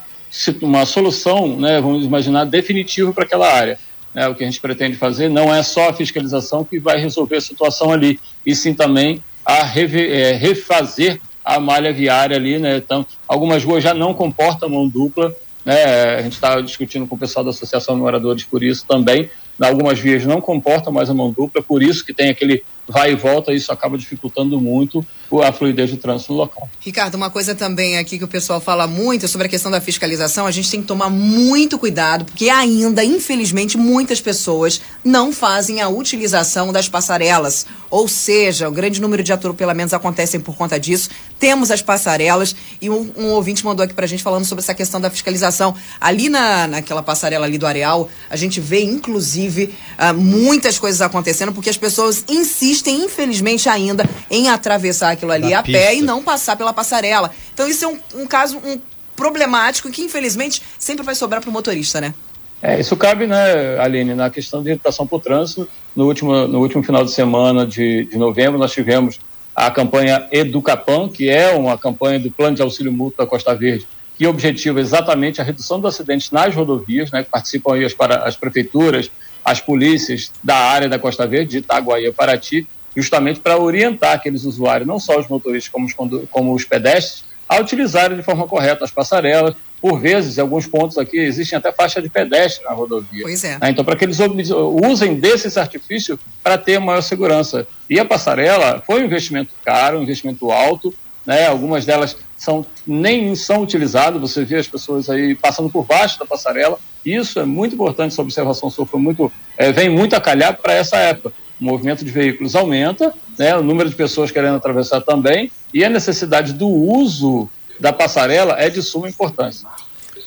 uma 0.60 0.84
solução, 0.84 1.56
né, 1.56 1.80
vamos 1.80 2.04
imaginar, 2.04 2.44
definitiva 2.44 3.12
para 3.12 3.24
aquela 3.24 3.50
área. 3.50 3.78
É, 4.14 4.28
o 4.28 4.34
que 4.34 4.42
a 4.42 4.46
gente 4.46 4.60
pretende 4.60 4.96
fazer 4.96 5.30
não 5.30 5.54
é 5.54 5.62
só 5.62 5.88
a 5.88 5.94
fiscalização 5.94 6.64
que 6.64 6.78
vai 6.78 6.98
resolver 6.98 7.36
a 7.36 7.40
situação 7.40 7.92
ali, 7.92 8.20
e 8.44 8.54
sim 8.54 8.74
também 8.74 9.22
a 9.44 9.58
é, 9.76 10.32
refazer 10.32 11.20
a 11.44 11.58
malha 11.58 11.92
viária 11.92 12.36
ali, 12.36 12.58
né? 12.58 12.76
Então, 12.76 13.04
algumas 13.26 13.64
ruas 13.64 13.82
já 13.82 13.92
não 13.92 14.14
comportam 14.14 14.68
mão 14.68 14.88
dupla, 14.88 15.34
né? 15.64 16.14
A 16.16 16.22
gente 16.22 16.34
está 16.34 16.60
discutindo 16.60 17.06
com 17.06 17.16
o 17.16 17.18
pessoal 17.18 17.44
da 17.44 17.50
Associação 17.50 17.94
de 17.94 18.00
Moradores 18.00 18.44
por 18.44 18.62
isso 18.62 18.84
também. 18.86 19.28
Algumas 19.60 19.98
vias 19.98 20.24
não 20.24 20.40
comportam 20.40 20.92
mais 20.92 21.10
a 21.10 21.14
mão 21.14 21.30
dupla, 21.30 21.62
por 21.62 21.82
isso 21.82 22.04
que 22.04 22.14
tem 22.14 22.30
aquele 22.30 22.64
vai 22.86 23.12
e 23.12 23.14
volta, 23.14 23.52
isso 23.52 23.70
acaba 23.72 23.96
dificultando 23.96 24.60
muito 24.60 25.06
a 25.40 25.52
fluidez 25.52 25.90
do 25.90 25.96
trânsito 25.96 26.32
local. 26.32 26.68
Ricardo, 26.80 27.14
uma 27.14 27.30
coisa 27.30 27.54
também 27.54 27.96
aqui 27.96 28.18
que 28.18 28.24
o 28.24 28.28
pessoal 28.28 28.60
fala 28.60 28.86
muito 28.86 29.28
sobre 29.28 29.46
a 29.46 29.50
questão 29.50 29.70
da 29.70 29.80
fiscalização, 29.80 30.46
a 30.46 30.50
gente 30.50 30.70
tem 30.70 30.80
que 30.80 30.86
tomar 30.86 31.08
muito 31.08 31.78
cuidado, 31.78 32.24
porque 32.24 32.50
ainda, 32.50 33.04
infelizmente, 33.04 33.78
muitas 33.78 34.20
pessoas 34.20 34.80
não 35.04 35.32
fazem 35.32 35.80
a 35.80 35.88
utilização 35.88 36.72
das 36.72 36.88
passarelas. 36.88 37.66
Ou 37.90 38.08
seja, 38.08 38.68
o 38.68 38.72
grande 38.72 39.00
número 39.00 39.22
de 39.22 39.32
atropelamentos 39.32 39.94
acontecem 39.94 40.40
por 40.40 40.56
conta 40.56 40.80
disso. 40.80 41.10
Temos 41.38 41.70
as 41.70 41.82
passarelas 41.82 42.56
e 42.80 42.88
um, 42.88 43.12
um 43.16 43.26
ouvinte 43.28 43.64
mandou 43.64 43.84
aqui 43.84 43.94
pra 43.94 44.06
gente 44.06 44.22
falando 44.22 44.44
sobre 44.44 44.62
essa 44.62 44.74
questão 44.74 45.00
da 45.00 45.10
fiscalização. 45.10 45.74
Ali 46.00 46.28
na, 46.28 46.66
naquela 46.66 47.02
passarela 47.02 47.46
ali 47.46 47.58
do 47.58 47.66
Areal, 47.66 48.08
a 48.28 48.36
gente 48.36 48.60
vê, 48.60 48.82
inclusive, 48.82 49.74
uh, 49.98 50.14
muitas 50.14 50.78
coisas 50.78 51.00
acontecendo, 51.00 51.52
porque 51.52 51.70
as 51.70 51.76
pessoas 51.76 52.24
insistem, 52.28 53.04
infelizmente, 53.04 53.68
ainda 53.68 54.08
em 54.30 54.48
atravessar 54.48 55.10
aquilo 55.22 55.32
ali 55.32 55.54
a 55.54 55.62
pista. 55.62 55.78
pé 55.78 55.94
e 55.94 56.02
não 56.02 56.22
passar 56.22 56.56
pela 56.56 56.72
passarela. 56.72 57.30
Então 57.54 57.68
isso 57.68 57.84
é 57.84 57.88
um, 57.88 58.22
um 58.22 58.26
caso 58.26 58.58
um, 58.58 58.78
problemático 59.14 59.90
que 59.90 60.02
infelizmente 60.02 60.62
sempre 60.78 61.04
vai 61.04 61.14
sobrar 61.14 61.40
para 61.40 61.50
o 61.50 61.52
motorista, 61.52 62.00
né? 62.00 62.14
É, 62.60 62.78
isso 62.78 62.96
cabe, 62.96 63.26
né, 63.26 63.78
Aline, 63.80 64.14
na 64.14 64.30
questão 64.30 64.62
de 64.62 64.70
educação 64.70 65.06
por 65.06 65.20
trânsito. 65.20 65.68
No 65.96 66.06
último, 66.06 66.46
no 66.46 66.60
último 66.60 66.82
final 66.82 67.04
de 67.04 67.10
semana 67.10 67.66
de, 67.66 68.04
de 68.04 68.16
novembro, 68.16 68.58
nós 68.58 68.72
tivemos 68.72 69.20
a 69.54 69.70
campanha 69.70 70.28
Educapan, 70.30 71.08
que 71.08 71.28
é 71.28 71.50
uma 71.52 71.76
campanha 71.76 72.20
do 72.20 72.30
Plano 72.30 72.56
de 72.56 72.62
Auxílio 72.62 72.92
Mútuo 72.92 73.24
da 73.24 73.26
Costa 73.26 73.52
Verde, 73.54 73.86
que 74.16 74.26
objetiva 74.26 74.80
exatamente 74.80 75.40
a 75.40 75.44
redução 75.44 75.80
dos 75.80 75.92
acidentes 75.92 76.30
nas 76.30 76.54
rodovias, 76.54 77.10
né, 77.10 77.24
que 77.24 77.30
participam 77.30 77.74
aí 77.74 77.84
as, 77.84 77.92
para, 77.92 78.22
as 78.22 78.36
prefeituras, 78.36 79.10
as 79.44 79.60
polícias 79.60 80.30
da 80.42 80.56
área 80.56 80.88
da 80.88 81.00
Costa 81.00 81.26
Verde, 81.26 81.50
de 81.50 81.58
Itaguaí 81.58 82.06
e 82.06 82.12
Paraty, 82.12 82.66
justamente 82.94 83.40
para 83.40 83.58
orientar 83.58 84.12
aqueles 84.12 84.44
usuários, 84.44 84.86
não 84.86 84.98
só 84.98 85.18
os 85.18 85.28
motoristas 85.28 85.72
como 85.72 85.86
os, 85.86 85.94
como 86.30 86.54
os 86.54 86.64
pedestres, 86.64 87.24
a 87.48 87.60
utilizarem 87.60 88.16
de 88.16 88.22
forma 88.22 88.46
correta 88.46 88.84
as 88.84 88.90
passarelas. 88.90 89.54
Por 89.80 89.98
vezes, 89.98 90.38
em 90.38 90.40
alguns 90.40 90.64
pontos 90.66 90.96
aqui, 90.96 91.18
existem 91.18 91.58
até 91.58 91.72
faixa 91.72 92.00
de 92.00 92.08
pedestre 92.08 92.64
na 92.64 92.70
rodovia. 92.70 93.24
Pois 93.24 93.42
é. 93.42 93.58
Né? 93.58 93.70
Então, 93.70 93.84
para 93.84 93.96
que 93.96 94.04
eles 94.04 94.18
usem 94.20 95.16
desses 95.16 95.56
artifícios 95.56 96.18
para 96.42 96.56
ter 96.56 96.78
maior 96.78 97.00
segurança. 97.00 97.66
E 97.90 97.98
a 97.98 98.04
passarela 98.04 98.80
foi 98.86 99.02
um 99.02 99.06
investimento 99.06 99.52
caro, 99.64 99.98
um 99.98 100.02
investimento 100.04 100.52
alto, 100.52 100.94
né? 101.26 101.48
algumas 101.48 101.84
delas 101.84 102.16
são, 102.36 102.64
nem 102.86 103.34
são 103.34 103.62
utilizadas, 103.62 104.20
você 104.20 104.44
vê 104.44 104.56
as 104.56 104.68
pessoas 104.68 105.10
aí 105.10 105.34
passando 105.34 105.68
por 105.68 105.84
baixo 105.84 106.16
da 106.18 106.24
passarela. 106.24 106.78
Isso 107.04 107.40
é 107.40 107.44
muito 107.44 107.74
importante, 107.74 108.12
essa 108.12 108.22
observação 108.22 108.70
sua 108.70 108.86
foi 108.86 109.00
muito, 109.00 109.32
é, 109.56 109.72
vem 109.72 109.88
muito 109.88 110.14
a 110.14 110.20
calhar 110.20 110.56
para 110.56 110.74
essa 110.74 110.96
época 110.96 111.34
o 111.62 111.64
movimento 111.64 112.04
de 112.04 112.10
veículos 112.10 112.56
aumenta, 112.56 113.14
né, 113.38 113.56
o 113.56 113.62
número 113.62 113.88
de 113.88 113.94
pessoas 113.94 114.32
querendo 114.32 114.56
atravessar 114.56 115.00
também, 115.00 115.50
e 115.72 115.84
a 115.84 115.88
necessidade 115.88 116.52
do 116.52 116.66
uso 116.66 117.48
da 117.78 117.92
passarela 117.92 118.56
é 118.58 118.68
de 118.68 118.82
suma 118.82 119.08
importância. 119.08 119.68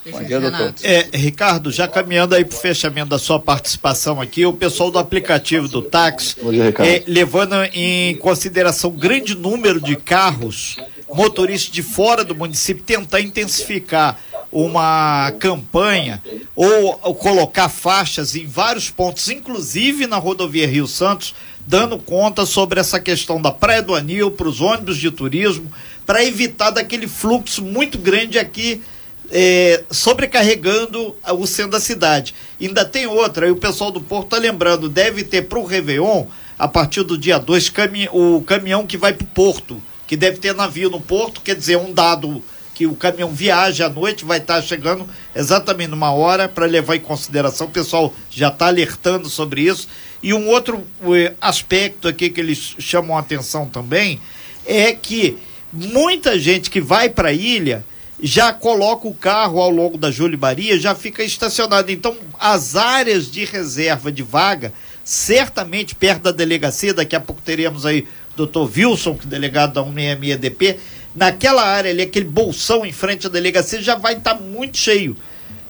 Bom 0.10 0.24
dia, 0.24 0.40
doutor. 0.40 0.74
É, 0.84 1.08
Ricardo, 1.14 1.72
já 1.72 1.88
caminhando 1.88 2.36
aí 2.36 2.46
para 2.46 2.56
o 2.56 2.60
fechamento 2.60 3.10
da 3.10 3.20
sua 3.20 3.40
participação 3.40 4.22
aqui, 4.22 4.46
o 4.46 4.54
pessoal 4.54 4.90
do 4.90 5.00
aplicativo 5.00 5.68
do 5.68 5.82
táxi, 5.82 6.36
dia, 6.36 6.74
é, 6.80 7.04
levando 7.06 7.56
em 7.74 8.16
consideração 8.16 8.92
o 8.92 8.94
grande 8.94 9.36
número 9.36 9.82
de 9.82 9.96
carros, 9.96 10.78
motoristas 11.14 11.72
de 11.72 11.82
fora 11.82 12.24
do 12.24 12.36
município, 12.36 12.84
tentar 12.84 13.20
intensificar 13.20 14.20
uma 14.56 15.34
campanha 15.38 16.24
ou, 16.56 16.98
ou 17.04 17.14
colocar 17.14 17.68
faixas 17.68 18.38
em 18.38 18.46
vários 18.46 18.90
pontos, 18.90 19.28
inclusive 19.28 20.08
na 20.08 20.16
rodovia 20.16 20.66
Rio 20.66 20.88
Santos, 20.88 21.36
dando 21.68 21.98
conta 21.98 22.46
sobre 22.46 22.80
essa 22.80 22.98
questão 22.98 23.42
da 23.42 23.52
Praia 23.52 23.82
do 23.82 23.94
Anil 23.94 24.32
para 24.32 24.48
os 24.48 24.62
ônibus 24.62 24.98
de 24.98 25.12
turismo, 25.12 25.70
para 26.06 26.24
evitar 26.24 26.70
daquele 26.70 27.06
fluxo 27.06 27.62
muito 27.62 27.98
grande 27.98 28.40
aqui 28.40 28.82
é, 29.30 29.84
sobrecarregando 29.92 31.14
o 31.38 31.46
centro 31.46 31.72
da 31.72 31.80
cidade. 31.82 32.34
Ainda 32.62 32.86
tem 32.86 33.06
outra, 33.08 33.48
aí 33.48 33.52
o 33.52 33.58
pessoal 33.58 33.92
do 33.92 34.00
Porto 34.00 34.28
está 34.28 34.38
lembrando, 34.38 34.88
deve 34.88 35.26
ter 35.26 35.50
para 35.50 35.60
o 35.60 35.66
Réveillon, 35.66 36.28
a 36.58 36.66
partir 36.66 37.04
do 37.04 37.18
dia 37.18 37.38
2, 37.38 37.68
cami 37.72 38.08
o 38.14 38.42
caminhão 38.48 38.88
que 38.88 38.98
vai 38.98 39.12
para 39.12 39.26
o 39.26 39.28
Porto, 39.28 39.82
que 40.08 40.16
deve 40.16 40.38
ter 40.38 40.56
navio 40.56 40.90
no 40.90 41.02
Porto, 41.02 41.42
quer 41.42 41.56
dizer, 41.58 41.76
um 41.76 41.92
dado 41.92 42.42
que 42.76 42.86
o 42.86 42.94
caminhão 42.94 43.30
viaja 43.34 43.86
à 43.86 43.90
noite, 43.90 44.26
vai 44.26 44.38
estar 44.38 44.56
tá 44.56 44.62
chegando 44.62 45.08
exatamente 45.34 45.90
numa 45.90 46.12
hora 46.12 46.48
para 46.48 46.66
levar 46.66 46.98
em 46.98 47.00
consideração. 47.00 47.68
O 47.68 47.72
pessoal 47.72 48.14
já 48.30 48.50
está 48.50 48.68
alertando 48.68 49.30
sobre 49.30 49.62
isso. 49.62 49.88
E 50.22 50.34
um 50.34 50.50
outro 50.50 50.86
eh, 51.14 51.34
aspecto 51.40 52.08
aqui 52.08 52.30
que 52.30 52.42
eles 52.42 52.76
chamam 52.78 53.16
a 53.16 53.22
atenção 53.22 53.68
também 53.68 54.20
é 54.66 54.92
que 54.92 55.38
muita 55.72 56.38
gente 56.38 56.70
que 56.70 56.82
vai 56.82 57.10
para 57.10 57.30
a 57.30 57.34
ilha 57.34 57.86
já 58.22 58.52
coloca 58.52 59.08
o 59.08 59.14
carro 59.14 59.60
ao 59.60 59.70
longo 59.70 59.98
da 59.98 60.12
Júlio 60.12 60.40
Maria, 60.40 60.80
já 60.80 60.94
fica 60.96 61.24
estacionado. 61.24 61.92
Então, 61.92 62.16
as 62.40 62.76
áreas 62.76 63.30
de 63.30 63.46
reserva 63.46 64.12
de 64.12 64.24
vaga, 64.24 64.74
certamente 65.04 65.96
perto 65.96 66.24
da 66.24 66.32
delegacia, 66.32 66.94
daqui 66.94 67.16
a 67.16 67.20
pouco 67.20 67.42
teremos 67.42 67.86
aí 67.86 68.08
o 68.34 68.38
doutor 68.38 68.70
Wilson, 68.76 69.16
que 69.16 69.28
é 69.28 69.30
delegado 69.30 69.74
da 69.74 69.84
166DP, 69.84 70.78
naquela 71.16 71.64
área 71.64 71.92
ali, 71.92 72.02
aquele 72.02 72.26
bolsão 72.26 72.86
em 72.86 72.92
frente 72.92 73.28
à 73.28 73.30
delegacia 73.30 73.82
já 73.82 73.96
vai 73.96 74.14
estar 74.14 74.36
tá 74.36 74.42
muito 74.42 74.78
cheio. 74.78 75.16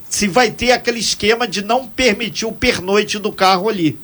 Se 0.09 0.27
vai 0.27 0.51
ter 0.51 0.71
aquele 0.71 0.99
esquema 0.99 1.47
de 1.47 1.63
não 1.63 1.87
permitir 1.87 2.45
o 2.45 2.51
pernoite 2.51 3.19
do 3.19 3.31
carro 3.31 3.69
ali. 3.69 3.99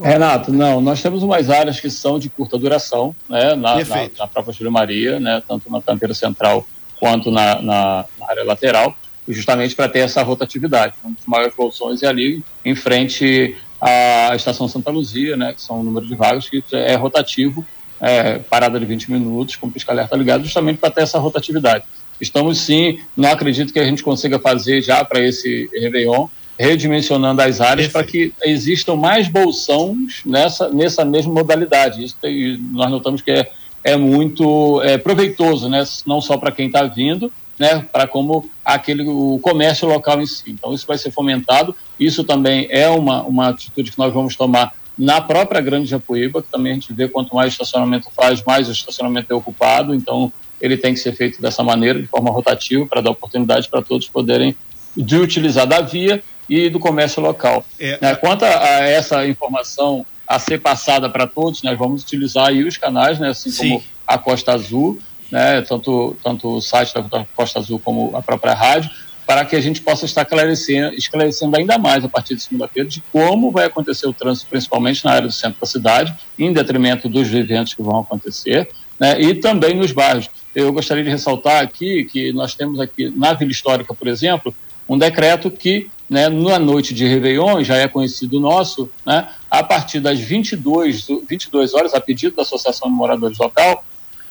Renato, 0.00 0.52
não, 0.52 0.80
nós 0.80 1.00
temos 1.00 1.22
umas 1.22 1.48
áreas 1.48 1.78
que 1.78 1.88
são 1.88 2.18
de 2.18 2.28
curta 2.28 2.58
duração, 2.58 3.14
né, 3.28 3.54
na, 3.54 3.76
na, 3.76 4.10
na 4.18 4.26
própria 4.26 4.52
Júlio 4.52 4.72
Maria, 4.72 5.20
né, 5.20 5.40
tanto 5.46 5.70
na 5.70 5.80
canteira 5.80 6.12
central 6.12 6.66
quanto 6.98 7.30
na, 7.30 7.62
na, 7.62 8.04
área 8.28 8.44
lateral, 8.44 8.96
justamente 9.28 9.76
para 9.76 9.88
ter 9.88 10.00
essa 10.00 10.22
rotatividade. 10.22 10.94
Um 11.04 11.12
dos 11.12 11.24
maiores 11.26 11.54
bolsões 11.54 12.02
é 12.02 12.08
ali 12.08 12.42
em 12.64 12.74
frente 12.74 13.56
à 13.80 14.34
Estação 14.34 14.66
Santa 14.66 14.90
Luzia, 14.90 15.36
né, 15.36 15.52
que 15.52 15.62
são 15.62 15.80
o 15.80 15.82
número 15.84 16.06
de 16.06 16.16
vagas 16.16 16.48
que 16.48 16.64
é 16.72 16.94
rotativo, 16.96 17.64
é, 18.02 18.38
parada 18.38 18.78
de 18.78 18.84
20 18.84 19.10
minutos, 19.10 19.56
com 19.56 19.70
pisca-alerta 19.70 20.16
ligado, 20.16 20.42
justamente 20.42 20.78
para 20.78 20.90
ter 20.90 21.02
essa 21.02 21.18
rotatividade. 21.18 21.84
Estamos 22.20 22.58
sim, 22.58 22.98
não 23.16 23.30
acredito 23.30 23.72
que 23.72 23.78
a 23.78 23.84
gente 23.84 24.02
consiga 24.02 24.38
fazer 24.38 24.82
já 24.82 25.04
para 25.04 25.20
esse 25.20 25.70
Réveillon, 25.72 26.26
redimensionando 26.58 27.40
as 27.40 27.60
áreas 27.60 27.90
para 27.90 28.04
que 28.04 28.32
existam 28.44 28.96
mais 28.96 29.28
bolsões 29.28 30.20
nessa, 30.26 30.68
nessa 30.68 31.04
mesma 31.04 31.32
modalidade. 31.32 32.04
Isso 32.04 32.16
tem, 32.20 32.58
nós 32.72 32.90
notamos 32.90 33.22
que 33.22 33.30
é 33.30 33.50
é 33.84 33.96
muito 33.96 34.80
é, 34.82 34.96
proveitoso, 34.96 35.68
né? 35.68 35.82
não 36.06 36.20
só 36.20 36.36
para 36.36 36.52
quem 36.52 36.66
está 36.66 36.84
vindo, 36.84 37.32
né? 37.58 37.86
para 37.92 38.06
como 38.06 38.48
aquele, 38.64 39.02
o 39.02 39.38
comércio 39.40 39.88
local 39.88 40.20
em 40.20 40.26
si. 40.26 40.44
Então, 40.50 40.72
isso 40.72 40.86
vai 40.86 40.96
ser 40.96 41.10
fomentado. 41.10 41.74
Isso 41.98 42.22
também 42.22 42.66
é 42.70 42.88
uma, 42.88 43.22
uma 43.22 43.48
atitude 43.48 43.90
que 43.90 43.98
nós 43.98 44.12
vamos 44.12 44.36
tomar 44.36 44.72
na 44.96 45.20
própria 45.20 45.60
Grande 45.60 45.88
Japuíba, 45.88 46.42
que 46.42 46.48
também 46.48 46.72
a 46.72 46.74
gente 46.74 46.92
vê 46.92 47.08
quanto 47.08 47.34
mais 47.34 47.52
estacionamento 47.52 48.10
faz, 48.14 48.42
mais 48.44 48.68
o 48.68 48.72
estacionamento 48.72 49.32
é 49.32 49.36
ocupado. 49.36 49.94
Então, 49.94 50.32
ele 50.60 50.76
tem 50.76 50.94
que 50.94 51.00
ser 51.00 51.12
feito 51.12 51.40
dessa 51.40 51.62
maneira, 51.62 52.00
de 52.00 52.06
forma 52.06 52.30
rotativa, 52.30 52.86
para 52.86 53.00
dar 53.00 53.10
oportunidade 53.10 53.68
para 53.68 53.82
todos 53.82 54.08
poderem 54.08 54.54
de 54.96 55.16
utilizar 55.16 55.66
da 55.66 55.80
via 55.80 56.22
e 56.48 56.68
do 56.68 56.78
comércio 56.78 57.22
local. 57.22 57.64
É. 57.80 57.98
Né? 58.00 58.14
Quanto 58.14 58.44
a, 58.44 58.48
essa 58.48 59.26
informação 59.26 60.04
a 60.26 60.38
ser 60.38 60.60
passada 60.60 61.08
para 61.08 61.26
todos, 61.26 61.62
nós 61.62 61.78
vamos 61.78 62.02
utilizar 62.02 62.48
aí 62.48 62.64
os 62.64 62.76
canais, 62.76 63.18
né, 63.18 63.30
assim 63.30 63.50
Sim. 63.50 63.68
como 63.70 63.82
a 64.06 64.18
Costa 64.18 64.52
Azul, 64.52 64.98
né, 65.30 65.62
tanto, 65.62 66.16
tanto 66.22 66.56
o 66.56 66.60
site 66.60 66.94
da 66.94 67.26
Costa 67.34 67.58
Azul 67.58 67.78
como 67.78 68.14
a 68.16 68.22
própria 68.22 68.54
rádio, 68.54 68.90
para 69.26 69.44
que 69.44 69.56
a 69.56 69.60
gente 69.60 69.80
possa 69.80 70.04
estar 70.04 70.22
esclarecendo, 70.22 70.94
esclarecendo 70.94 71.56
ainda 71.56 71.78
mais 71.78 72.04
a 72.04 72.08
partir 72.08 72.34
de 72.34 72.42
segunda-feira 72.42 72.88
de 72.88 73.02
como 73.12 73.50
vai 73.50 73.66
acontecer 73.66 74.06
o 74.06 74.12
trânsito, 74.12 74.48
principalmente 74.50 75.04
na 75.04 75.12
área 75.12 75.28
do 75.28 75.32
centro 75.32 75.60
da 75.60 75.66
cidade, 75.66 76.14
em 76.38 76.52
detrimento 76.52 77.08
dos 77.08 77.32
eventos 77.32 77.74
que 77.74 77.82
vão 77.82 78.00
acontecer, 78.00 78.68
né, 78.98 79.20
e 79.20 79.34
também 79.34 79.74
nos 79.74 79.92
bairros. 79.92 80.28
Eu 80.54 80.72
gostaria 80.72 81.02
de 81.02 81.10
ressaltar 81.10 81.62
aqui 81.62 82.04
que 82.04 82.32
nós 82.32 82.54
temos 82.54 82.78
aqui 82.80 83.10
na 83.16 83.32
Vila 83.32 83.50
Histórica, 83.50 83.94
por 83.94 84.06
exemplo, 84.08 84.54
um 84.88 84.98
decreto 84.98 85.50
que 85.50 85.90
né, 86.12 86.28
na 86.28 86.58
noite 86.58 86.92
de 86.92 87.06
Réveillon, 87.06 87.64
já 87.64 87.76
é 87.76 87.88
conhecido 87.88 88.38
nosso, 88.38 88.90
né, 89.06 89.28
a 89.50 89.62
partir 89.62 89.98
das 89.98 90.20
22, 90.20 91.06
22 91.26 91.72
horas, 91.72 91.94
a 91.94 92.00
pedido 92.02 92.36
da 92.36 92.42
Associação 92.42 92.90
de 92.90 92.94
Moradores 92.94 93.38
Local, 93.38 93.82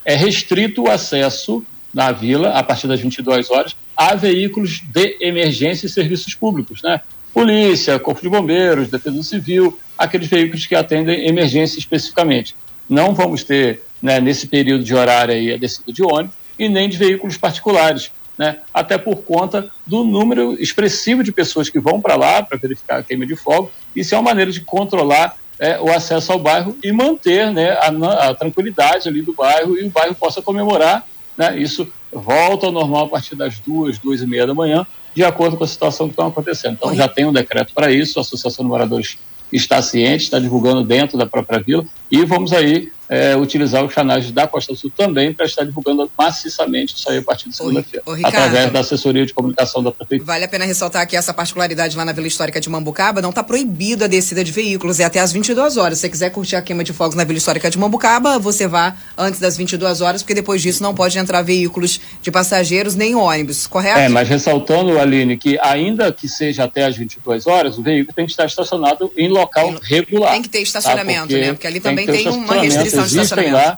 é 0.05 0.15
restrito 0.15 0.83
o 0.83 0.91
acesso 0.91 1.65
na 1.93 2.11
vila, 2.11 2.51
a 2.51 2.63
partir 2.63 2.87
das 2.87 2.99
22 2.99 3.49
horas, 3.49 3.75
a 3.95 4.15
veículos 4.15 4.81
de 4.81 5.17
emergência 5.19 5.85
e 5.85 5.89
serviços 5.89 6.33
públicos, 6.33 6.81
né? 6.81 7.01
Polícia, 7.33 7.97
Corpo 7.99 8.21
de 8.21 8.29
Bombeiros, 8.29 8.89
Defesa 8.89 9.23
Civil, 9.23 9.77
aqueles 9.97 10.27
veículos 10.27 10.65
que 10.65 10.75
atendem 10.75 11.27
emergência 11.27 11.79
especificamente. 11.79 12.55
Não 12.89 13.13
vamos 13.13 13.43
ter, 13.43 13.83
né, 14.01 14.19
nesse 14.19 14.47
período 14.47 14.83
de 14.83 14.93
horário 14.93 15.33
aí, 15.33 15.53
a 15.53 15.57
descida 15.57 15.93
de 15.93 16.03
ônibus 16.03 16.35
e 16.59 16.67
nem 16.67 16.89
de 16.89 16.97
veículos 16.97 17.37
particulares, 17.37 18.11
né? 18.37 18.59
até 18.73 18.97
por 18.97 19.23
conta 19.23 19.69
do 19.87 20.03
número 20.03 20.61
expressivo 20.61 21.23
de 21.23 21.31
pessoas 21.31 21.69
que 21.69 21.79
vão 21.79 22.01
para 22.01 22.15
lá 22.15 22.43
para 22.43 22.57
verificar 22.57 22.99
a 22.99 23.03
queima 23.03 23.25
de 23.25 23.35
fogo. 23.35 23.71
Isso 23.95 24.13
é 24.13 24.17
uma 24.17 24.29
maneira 24.29 24.51
de 24.51 24.61
controlar 24.61 25.37
é, 25.59 25.79
o 25.79 25.91
acesso 25.91 26.31
ao 26.31 26.39
bairro 26.39 26.75
e 26.83 26.91
manter 26.91 27.51
né, 27.51 27.71
a, 27.71 27.87
a, 28.29 28.33
tranquilidade 28.33 29.07
ali 29.07 29.21
do 29.21 29.33
bairro 29.33 29.77
e 29.77 29.83
o 29.83 29.89
bairro 29.89 30.15
possa 30.15 30.41
comemorar. 30.41 31.05
Né? 31.37 31.59
Isso 31.59 31.87
volta 32.11 32.65
ao 32.65 32.71
normal 32.71 33.05
a 33.05 33.09
partir 33.09 33.35
das 33.35 33.59
duas, 33.59 33.97
duas 33.97 34.21
e 34.21 34.27
meia 34.27 34.45
da 34.45 34.53
manhã, 34.53 34.85
de 35.13 35.23
acordo 35.23 35.57
com 35.57 35.63
a 35.63 35.67
situação 35.67 36.07
que 36.07 36.13
está 36.13 36.25
acontecendo. 36.25 36.73
Então, 36.73 36.95
já 36.95 37.07
tem 37.07 37.25
um 37.25 37.33
decreto 37.33 37.73
para 37.73 37.91
isso, 37.91 38.19
a 38.19 38.21
Associação 38.21 38.65
de 38.65 38.69
Moradores 38.69 39.17
está 39.51 39.81
ciente, 39.81 40.23
está 40.23 40.39
divulgando 40.39 40.83
dentro 40.83 41.17
da 41.17 41.25
própria 41.25 41.59
vila 41.59 41.85
e 42.09 42.25
vamos 42.25 42.53
aí 42.53 42.91
é, 43.11 43.35
utilizar 43.35 43.83
os 43.83 43.93
canais 43.93 44.31
da 44.31 44.47
Costa 44.47 44.73
Sul 44.73 44.89
também 44.95 45.33
para 45.33 45.45
estar 45.45 45.65
divulgando 45.65 46.09
maciçamente 46.17 46.95
isso 46.95 47.09
aí 47.09 47.17
a 47.17 47.21
partir 47.21 47.49
de 47.49 47.57
segunda-feira, 47.57 48.01
através 48.23 48.71
da 48.71 48.79
assessoria 48.79 49.25
de 49.25 49.33
comunicação 49.33 49.83
da 49.83 49.91
prefeitura. 49.91 50.31
Vale 50.31 50.45
a 50.45 50.47
pena 50.47 50.63
ressaltar 50.63 51.05
que 51.05 51.17
essa 51.17 51.33
particularidade 51.33 51.97
lá 51.97 52.05
na 52.05 52.13
Vila 52.13 52.27
Histórica 52.27 52.61
de 52.61 52.69
Mambucaba 52.69 53.21
não 53.21 53.31
está 53.31 53.43
proibida 53.43 54.05
a 54.05 54.07
descida 54.07 54.45
de 54.45 54.51
veículos, 54.53 55.01
é 55.01 55.03
até 55.03 55.19
às 55.19 55.33
22 55.33 55.75
horas. 55.75 55.97
Se 55.97 56.03
você 56.03 56.09
quiser 56.09 56.29
curtir 56.29 56.55
a 56.55 56.61
queima 56.61 56.85
de 56.85 56.93
fogos 56.93 57.13
na 57.13 57.25
Vila 57.25 57.37
Histórica 57.37 57.69
de 57.69 57.77
Mambucaba, 57.77 58.39
você 58.39 58.65
vá 58.65 58.95
antes 59.17 59.41
das 59.41 59.57
22 59.57 59.99
horas, 59.99 60.23
porque 60.23 60.33
depois 60.33 60.61
disso 60.61 60.81
não 60.81 60.95
pode 60.95 61.19
entrar 61.19 61.41
veículos 61.41 61.99
de 62.21 62.31
passageiros 62.31 62.95
nem 62.95 63.13
ônibus, 63.13 63.67
correto? 63.67 63.99
É, 63.99 64.07
mas 64.07 64.29
ressaltando, 64.29 64.97
Aline, 64.97 65.35
que 65.35 65.59
ainda 65.59 66.13
que 66.13 66.29
seja 66.29 66.63
até 66.63 66.85
às 66.85 66.95
22 66.95 67.45
horas, 67.45 67.77
o 67.77 67.83
veículo 67.83 68.13
tem 68.15 68.25
que 68.25 68.31
estar 68.31 68.45
estacionado 68.45 69.11
em 69.17 69.27
local 69.27 69.75
regular. 69.81 70.31
Tem 70.31 70.41
que 70.41 70.49
ter 70.49 70.61
estacionamento, 70.61 71.19
tá? 71.19 71.25
porque 71.27 71.41
né? 71.41 71.51
Porque 71.51 71.67
ali 71.67 71.79
também 71.81 72.05
tem, 72.05 72.23
tem 72.23 72.29
uma 72.29 72.55
restrição 72.55 73.00
existem 73.01 73.51
lá, 73.51 73.77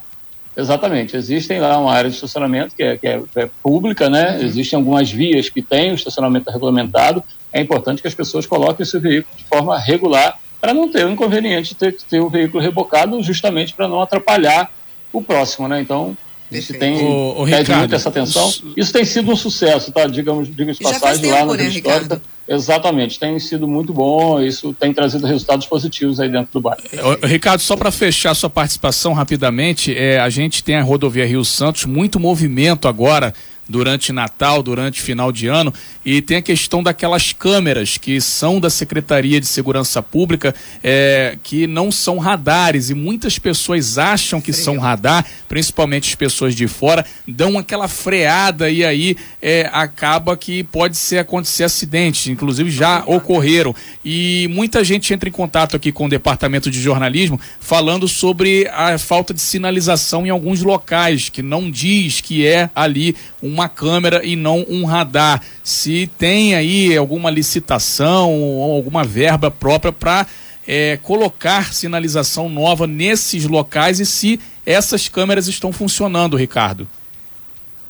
exatamente, 0.55 1.15
existem 1.15 1.59
lá 1.59 1.77
uma 1.77 1.93
área 1.93 2.09
de 2.09 2.15
estacionamento 2.15 2.75
que 2.75 2.83
é, 2.83 2.97
que 2.97 3.07
é, 3.07 3.21
é 3.35 3.49
pública, 3.61 4.09
né? 4.09 4.37
Uhum. 4.37 4.45
Existem 4.45 4.77
algumas 4.77 5.11
vias 5.11 5.49
que 5.49 5.61
têm 5.61 5.91
o 5.91 5.95
estacionamento 5.95 6.49
regulamentado. 6.51 7.23
É 7.51 7.61
importante 7.61 8.01
que 8.01 8.07
as 8.07 8.15
pessoas 8.15 8.45
coloquem 8.45 8.83
o 8.83 8.85
seu 8.85 9.01
veículo 9.01 9.35
de 9.37 9.43
forma 9.43 9.77
regular 9.79 10.39
para 10.59 10.73
não 10.73 10.89
ter 10.89 11.05
o 11.05 11.09
inconveniente 11.09 11.69
de 11.69 11.75
ter, 11.75 11.93
ter 12.09 12.19
o 12.19 12.29
veículo 12.29 12.63
rebocado, 12.63 13.21
justamente 13.21 13.73
para 13.73 13.87
não 13.87 14.01
atrapalhar 14.01 14.71
o 15.11 15.21
próximo, 15.21 15.67
né? 15.67 15.81
Então, 15.81 16.17
a 16.49 16.55
gente 16.55 16.73
tem 16.73 17.03
o, 17.03 17.41
o 17.41 17.45
pede 17.45 17.71
muito 17.73 17.95
essa 17.95 18.09
atenção. 18.09 18.53
Isso 18.77 18.93
tem 18.93 19.03
sido 19.03 19.31
um 19.31 19.35
sucesso, 19.35 19.91
tá? 19.91 20.07
Digamos, 20.07 20.53
diga 20.53 20.71
de 20.71 20.79
passagem 20.79 21.31
lá 21.31 21.45
na 21.45 21.53
né, 21.53 21.65
Histórica. 21.65 22.21
Exatamente, 22.47 23.19
tem 23.19 23.39
sido 23.39 23.67
muito 23.67 23.93
bom, 23.93 24.41
isso 24.41 24.73
tem 24.73 24.93
trazido 24.93 25.25
resultados 25.25 25.65
positivos 25.65 26.19
aí 26.19 26.29
dentro 26.29 26.49
do 26.51 26.59
bairro. 26.59 26.81
Ricardo, 27.23 27.61
só 27.61 27.77
para 27.77 27.89
fechar 27.89 28.33
sua 28.33 28.49
participação 28.49 29.13
rapidamente, 29.13 29.95
é, 29.95 30.19
a 30.19 30.29
gente 30.29 30.63
tem 30.63 30.75
a 30.75 30.83
rodovia 30.83 31.25
Rio 31.25 31.45
Santos, 31.45 31.85
muito 31.85 32.19
movimento 32.19 32.87
agora 32.87 33.33
durante 33.67 34.11
Natal, 34.11 34.61
durante 34.61 35.01
final 35.01 35.31
de 35.31 35.47
ano, 35.47 35.73
e 36.05 36.21
tem 36.21 36.37
a 36.37 36.41
questão 36.41 36.83
daquelas 36.83 37.31
câmeras 37.31 37.97
que 37.97 38.19
são 38.19 38.59
da 38.59 38.69
Secretaria 38.69 39.39
de 39.39 39.47
Segurança 39.47 40.01
Pública, 40.01 40.53
é, 40.83 41.37
que 41.41 41.65
não 41.65 41.91
são 41.91 42.17
radares, 42.17 42.89
e 42.89 42.93
muitas 42.93 43.39
pessoas 43.39 43.97
acham 43.97 44.41
que 44.41 44.51
são 44.51 44.77
radar, 44.77 45.25
principalmente 45.47 46.09
as 46.09 46.15
pessoas 46.15 46.55
de 46.55 46.67
fora, 46.67 47.05
dão 47.27 47.57
aquela 47.57 47.87
freada 47.87 48.69
e 48.69 48.83
aí 48.83 49.15
é, 49.41 49.69
acaba 49.71 50.35
que 50.35 50.63
pode 50.63 50.97
ser 50.97 51.19
acontecer 51.19 51.63
acidentes, 51.63 52.27
inclusive 52.27 52.69
já 52.69 53.03
ocorreram. 53.05 53.73
E 54.03 54.47
muita 54.51 54.83
gente 54.83 55.13
entra 55.13 55.29
em 55.29 55.31
contato 55.31 55.75
aqui 55.75 55.91
com 55.91 56.05
o 56.05 56.09
Departamento 56.09 56.69
de 56.69 56.81
Jornalismo 56.81 57.39
falando 57.59 58.07
sobre 58.07 58.67
a 58.73 58.97
falta 58.97 59.33
de 59.33 59.41
sinalização 59.41 60.25
em 60.25 60.29
alguns 60.29 60.61
locais, 60.61 61.29
que 61.29 61.41
não 61.41 61.71
diz 61.71 62.19
que 62.19 62.45
é 62.45 62.69
ali 62.75 63.15
uma 63.43 63.67
câmera 63.67 64.25
e 64.25 64.35
não 64.35 64.65
um 64.69 64.85
radar. 64.85 65.41
Se 65.63 66.09
tem 66.17 66.55
aí 66.55 66.95
alguma 66.97 67.29
licitação 67.29 68.31
ou 68.31 68.71
alguma 68.75 69.03
verba 69.03 69.51
própria 69.51 69.91
para 69.91 70.25
é, 70.67 70.97
colocar 70.97 71.73
sinalização 71.73 72.47
nova 72.47 72.87
nesses 72.87 73.45
locais 73.45 73.99
e 73.99 74.05
se 74.05 74.39
essas 74.65 75.07
câmeras 75.07 75.47
estão 75.47 75.73
funcionando, 75.73 76.37
Ricardo. 76.37 76.87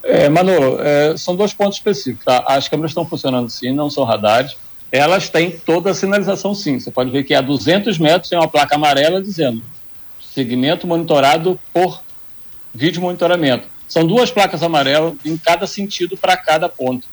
É, 0.01 0.27
Manu, 0.27 0.79
é, 0.81 1.15
são 1.15 1.35
dois 1.35 1.53
pontos 1.53 1.77
específicos. 1.77 2.25
Tá? 2.25 2.43
As 2.47 2.67
câmeras 2.67 2.91
estão 2.91 3.05
funcionando 3.05 3.49
sim, 3.49 3.71
não 3.71 3.89
são 3.89 4.03
radares. 4.03 4.57
Elas 4.91 5.29
têm 5.29 5.51
toda 5.51 5.91
a 5.91 5.93
sinalização 5.93 6.53
sim. 6.53 6.79
Você 6.79 6.91
pode 6.91 7.09
ver 7.11 7.23
que 7.23 7.33
a 7.33 7.41
200 7.41 7.97
metros 7.97 8.29
tem 8.29 8.37
uma 8.37 8.47
placa 8.47 8.75
amarela 8.75 9.21
dizendo 9.21 9.61
segmento 10.33 10.87
monitorado 10.87 11.59
por 11.71 12.01
vídeo 12.73 13.01
monitoramento. 13.01 13.67
São 13.93 14.07
duas 14.07 14.31
placas 14.31 14.63
amarelas 14.63 15.13
em 15.23 15.37
cada 15.37 15.67
sentido 15.67 16.17
para 16.17 16.35
cada 16.35 16.67
ponto. 16.67 17.07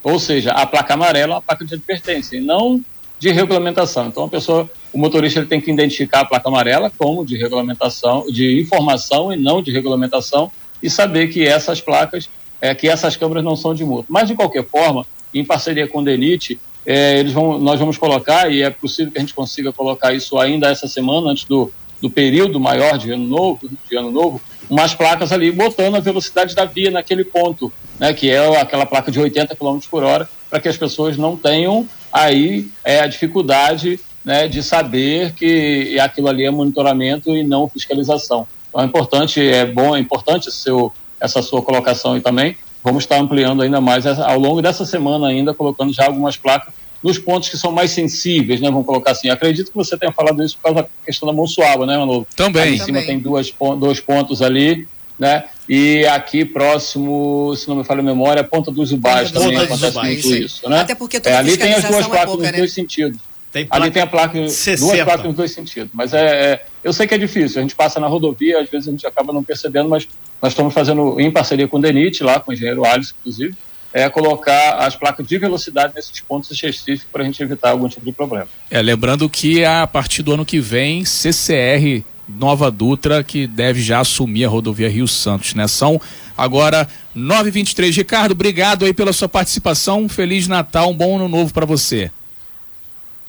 Ou 0.00 0.16
seja, 0.16 0.52
a 0.52 0.64
placa 0.64 0.94
amarela 0.94 1.32
é 1.32 1.34
uma 1.34 1.42
placa 1.42 1.64
de 1.64 1.74
advertência 1.74 2.36
e 2.36 2.40
não 2.40 2.80
de 3.18 3.32
regulamentação. 3.32 4.06
Então, 4.06 4.26
a 4.26 4.28
pessoa, 4.28 4.70
o 4.92 4.98
motorista 4.98 5.40
ele 5.40 5.48
tem 5.48 5.60
que 5.60 5.72
identificar 5.72 6.20
a 6.20 6.24
placa 6.24 6.48
amarela 6.48 6.88
como 6.96 7.26
de 7.26 7.36
regulamentação, 7.36 8.26
de 8.30 8.60
informação 8.60 9.32
e 9.32 9.36
não 9.36 9.60
de 9.60 9.72
regulamentação 9.72 10.52
e 10.80 10.88
saber 10.88 11.32
que 11.32 11.44
essas 11.44 11.80
placas, 11.80 12.30
é, 12.60 12.72
que 12.76 12.88
essas 12.88 13.16
câmeras 13.16 13.42
não 13.42 13.56
são 13.56 13.74
de 13.74 13.84
multa. 13.84 14.06
Mas, 14.08 14.28
de 14.28 14.36
qualquer 14.36 14.64
forma, 14.64 15.04
em 15.34 15.44
parceria 15.44 15.88
com 15.88 15.98
o 15.98 16.04
DENIT, 16.04 16.60
é, 16.86 17.18
eles 17.18 17.32
vão, 17.32 17.58
nós 17.58 17.80
vamos 17.80 17.98
colocar, 17.98 18.48
e 18.52 18.62
é 18.62 18.70
possível 18.70 19.10
que 19.10 19.18
a 19.18 19.20
gente 19.20 19.34
consiga 19.34 19.72
colocar 19.72 20.14
isso 20.14 20.38
ainda 20.38 20.70
essa 20.70 20.86
semana, 20.86 21.32
antes 21.32 21.44
do, 21.44 21.72
do 22.00 22.08
período 22.08 22.60
maior 22.60 22.96
de 22.96 23.10
ano 23.10 23.26
novo, 23.26 23.68
de 23.90 23.96
ano 23.96 24.12
novo, 24.12 24.40
umas 24.70 24.94
placas 24.94 25.32
ali 25.32 25.50
botando 25.50 25.96
a 25.96 26.00
velocidade 26.00 26.54
da 26.54 26.64
via 26.64 26.90
naquele 26.90 27.24
ponto, 27.24 27.72
né, 27.98 28.14
que 28.14 28.30
é 28.30 28.60
aquela 28.60 28.86
placa 28.86 29.10
de 29.10 29.18
80 29.18 29.56
km 29.56 29.78
por 29.90 30.04
hora, 30.04 30.28
para 30.48 30.60
que 30.60 30.68
as 30.68 30.76
pessoas 30.76 31.16
não 31.16 31.36
tenham 31.36 31.86
aí 32.12 32.68
é, 32.84 33.00
a 33.00 33.06
dificuldade 33.06 34.00
né, 34.24 34.46
de 34.48 34.62
saber 34.62 35.32
que 35.34 35.98
aquilo 35.98 36.28
ali 36.28 36.44
é 36.44 36.50
monitoramento 36.50 37.36
e 37.36 37.42
não 37.42 37.68
fiscalização. 37.68 38.46
Então 38.68 38.80
é 38.80 38.84
importante, 38.84 39.40
é 39.40 39.66
bom, 39.66 39.96
é 39.96 39.98
importante 39.98 40.50
seu, 40.52 40.92
essa 41.18 41.42
sua 41.42 41.60
colocação 41.62 42.14
aí 42.14 42.20
também. 42.20 42.56
Vamos 42.82 43.02
estar 43.02 43.18
ampliando 43.18 43.62
ainda 43.62 43.80
mais 43.80 44.06
ao 44.06 44.38
longo 44.38 44.62
dessa 44.62 44.86
semana 44.86 45.26
ainda, 45.26 45.52
colocando 45.52 45.92
já 45.92 46.06
algumas 46.06 46.36
placas 46.36 46.72
nos 47.02 47.18
pontos 47.18 47.48
que 47.48 47.56
são 47.56 47.72
mais 47.72 47.90
sensíveis, 47.90 48.60
né? 48.60 48.70
Vamos 48.70 48.86
colocar 48.86 49.12
assim. 49.12 49.30
Acredito 49.30 49.70
que 49.70 49.76
você 49.76 49.96
tenha 49.96 50.12
falado 50.12 50.42
isso 50.42 50.56
por 50.56 50.64
causa 50.64 50.82
da 50.82 50.88
questão 51.04 51.26
da 51.26 51.32
Monsuaba, 51.32 51.86
né, 51.86 51.96
Manolo? 51.96 52.26
Também. 52.36 52.62
Ali 52.62 52.76
em 52.76 52.78
cima 52.78 53.02
tem 53.02 53.18
duas, 53.18 53.52
dois 53.78 54.00
pontos 54.00 54.42
ali, 54.42 54.86
né? 55.18 55.44
E 55.68 56.04
aqui 56.06 56.44
próximo, 56.44 57.54
se 57.56 57.68
não 57.68 57.76
me 57.76 57.84
falha 57.84 58.00
a 58.00 58.02
memória, 58.02 58.42
a 58.42 58.44
Ponta 58.44 58.70
dos 58.70 58.92
Ubás 58.92 59.30
também 59.30 59.52
Ponta 59.52 59.64
acontece 59.64 59.98
Ubais, 59.98 60.24
muito 60.24 60.44
isso, 60.44 60.68
né? 60.68 60.80
Até 60.80 60.94
porque 60.94 61.20
toda 61.20 61.34
é, 61.34 61.38
ali 61.38 61.56
tem 61.56 61.72
as 61.72 61.84
duas 61.84 62.06
é 62.06 62.08
placas 62.08 62.26
pouca, 62.26 62.42
nos 62.42 62.52
né? 62.52 62.58
dois 62.58 62.72
sentidos. 62.72 63.20
Tem 63.52 63.66
Ali 63.68 63.90
tem 63.90 64.02
a 64.02 64.06
placa, 64.06 64.48
60. 64.48 64.80
duas 64.80 65.00
placas 65.02 65.26
nos 65.26 65.34
dois 65.34 65.50
sentidos. 65.50 65.90
Mas 65.92 66.14
é, 66.14 66.52
é, 66.52 66.64
eu 66.84 66.92
sei 66.92 67.06
que 67.06 67.14
é 67.14 67.18
difícil. 67.18 67.58
A 67.58 67.62
gente 67.62 67.74
passa 67.74 67.98
na 67.98 68.06
rodovia, 68.06 68.60
às 68.60 68.68
vezes 68.68 68.86
a 68.88 68.90
gente 68.92 69.06
acaba 69.06 69.32
não 69.32 69.42
percebendo, 69.42 69.88
mas 69.88 70.06
nós 70.40 70.52
estamos 70.52 70.72
fazendo 70.72 71.20
em 71.20 71.30
parceria 71.30 71.66
com 71.66 71.76
o 71.76 71.80
DENIT, 71.80 72.22
lá 72.22 72.38
com 72.38 72.52
o 72.52 72.54
engenheiro 72.54 72.84
Alisson, 72.84 73.14
inclusive, 73.20 73.54
é 73.92 74.08
colocar 74.08 74.74
as 74.78 74.94
placas 74.94 75.26
de 75.26 75.38
velocidade 75.38 75.92
nesses 75.94 76.20
pontos 76.20 76.50
específicos 76.50 77.06
para 77.10 77.22
a 77.22 77.26
gente 77.26 77.42
evitar 77.42 77.70
algum 77.70 77.88
tipo 77.88 78.06
de 78.06 78.12
problema. 78.12 78.48
É, 78.70 78.80
lembrando 78.80 79.28
que 79.28 79.64
a 79.64 79.86
partir 79.86 80.22
do 80.22 80.32
ano 80.32 80.44
que 80.44 80.60
vem, 80.60 81.04
CCR 81.04 82.04
Nova 82.28 82.70
Dutra, 82.70 83.24
que 83.24 83.46
deve 83.46 83.82
já 83.82 84.00
assumir 84.00 84.44
a 84.44 84.48
rodovia 84.48 84.88
Rio 84.88 85.08
Santos, 85.08 85.54
né? 85.54 85.66
São 85.66 86.00
agora 86.36 86.86
9h23. 87.16 87.96
Ricardo, 87.96 88.32
obrigado 88.32 88.84
aí 88.84 88.94
pela 88.94 89.12
sua 89.12 89.28
participação. 89.28 90.02
Um 90.02 90.08
Feliz 90.08 90.46
Natal, 90.46 90.90
um 90.90 90.96
bom 90.96 91.16
ano 91.16 91.28
novo 91.28 91.52
para 91.52 91.66
você. 91.66 92.10